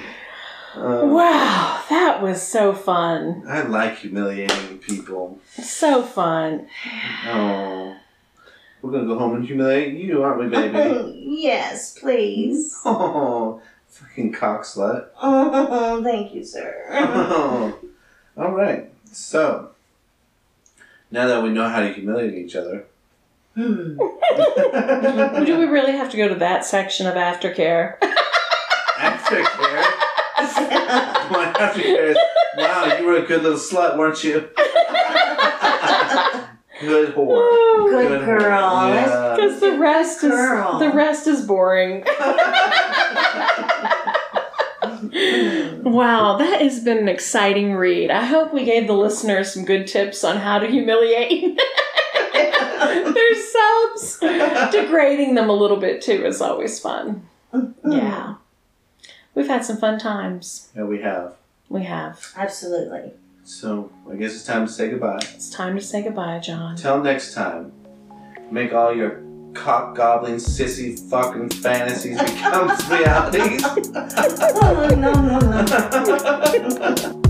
Um, 0.79 1.11
Wow, 1.11 1.83
that 1.91 2.23
was 2.23 2.41
so 2.47 2.73
fun. 2.73 3.43
I 3.49 3.63
like 3.63 3.99
humiliating 3.99 4.79
people. 4.79 5.41
So 5.61 6.03
fun. 6.03 6.69
Oh. 7.27 7.97
We're 8.81 8.93
gonna 8.93 9.07
go 9.07 9.19
home 9.19 9.35
and 9.37 9.45
humiliate 9.45 9.95
you, 9.95 10.23
aren't 10.23 10.39
we, 10.41 10.49
baby? 10.49 11.25
yes, 11.41 11.99
please. 11.99 12.81
oh, 12.85 13.61
fucking 13.89 14.33
cock 14.33 14.63
slut. 14.63 15.07
Oh, 15.21 16.01
thank 16.05 16.33
you, 16.33 16.45
sir. 16.45 17.75
All 18.37 18.53
right. 18.53 18.91
So 19.11 19.71
now 21.11 21.27
that 21.27 21.43
we 21.43 21.49
know 21.49 21.69
how 21.69 21.81
to 21.81 21.93
humiliate 21.93 22.35
each 22.35 22.55
other, 22.55 22.85
Hmm. 23.57 23.97
Do 23.97 25.59
we 25.59 25.65
really 25.65 25.91
have 25.91 26.11
to 26.13 26.17
go 26.17 26.29
to 26.29 26.37
that 26.37 26.65
section 26.65 27.09
of 27.09 27.15
aftercare? 27.17 27.99
aftercare. 28.99 29.85
My 30.39 31.53
aftercare 31.57 32.11
is 32.11 32.19
wow. 32.57 32.97
You 32.99 33.07
were 33.07 33.17
a 33.17 33.27
good 33.27 33.43
little 33.43 33.59
slut, 33.59 33.99
weren't 33.99 34.23
you? 34.23 34.49
good 36.81 37.15
whore. 37.15 37.91
Good 37.91 38.25
girl. 38.25 38.89
Yeah. 38.89 39.35
Because 39.37 39.61
the 39.61 39.79
rest 39.79 40.23
is 40.25 40.31
the 40.31 40.93
rest 40.95 41.27
is 41.27 41.45
boring. 41.45 42.05
wow, 45.83 46.37
that 46.39 46.61
has 46.61 46.81
been 46.81 46.99
an 46.99 47.09
exciting 47.09 47.75
read. 47.75 48.11
I 48.11 48.25
hope 48.25 48.53
we 48.53 48.65
gave 48.65 48.87
the 48.87 48.93
listeners 48.95 49.53
some 49.53 49.65
good 49.65 49.87
tips 49.87 50.23
on 50.25 50.37
how 50.37 50.59
to 50.59 50.67
humiliate 50.69 51.57
their 52.33 53.35
subs. 53.35 54.19
Degrading 54.73 55.35
them 55.35 55.49
a 55.49 55.55
little 55.55 55.79
bit 55.79 56.03
too 56.03 56.25
is 56.25 56.41
always 56.41 56.79
fun. 56.79 57.27
Yeah. 57.89 58.35
We've 59.39 59.47
had 59.47 59.65
some 59.65 59.77
fun 59.77 60.01
times. 60.01 60.69
Yeah, 60.75 60.83
we 60.83 61.01
have. 61.03 61.37
We 61.69 61.85
have. 61.85 62.33
Absolutely. 62.37 63.13
So 63.45 63.89
I 64.11 64.17
guess 64.17 64.35
it's 64.35 64.45
time 64.45 64.67
to 64.67 64.73
say 64.73 64.91
goodbye. 64.91 65.21
It's 65.23 65.49
time 65.49 65.77
to 65.77 65.81
say 65.81 66.03
goodbye, 66.03 66.41
John. 66.41 66.75
Till 66.75 67.01
next 67.01 67.35
time, 67.35 67.71
make 68.51 68.73
all 68.75 68.93
your 68.93 69.23
cock 69.55 69.95
gobbling 69.95 70.39
sissy 70.39 70.99
fucking 71.09 71.51
fantasies 71.51 72.21
become 72.21 72.67
realities. 72.91 73.63
Oh, 73.65 74.89
no, 74.99 75.13
no, 75.13 75.39
no. 77.13 77.23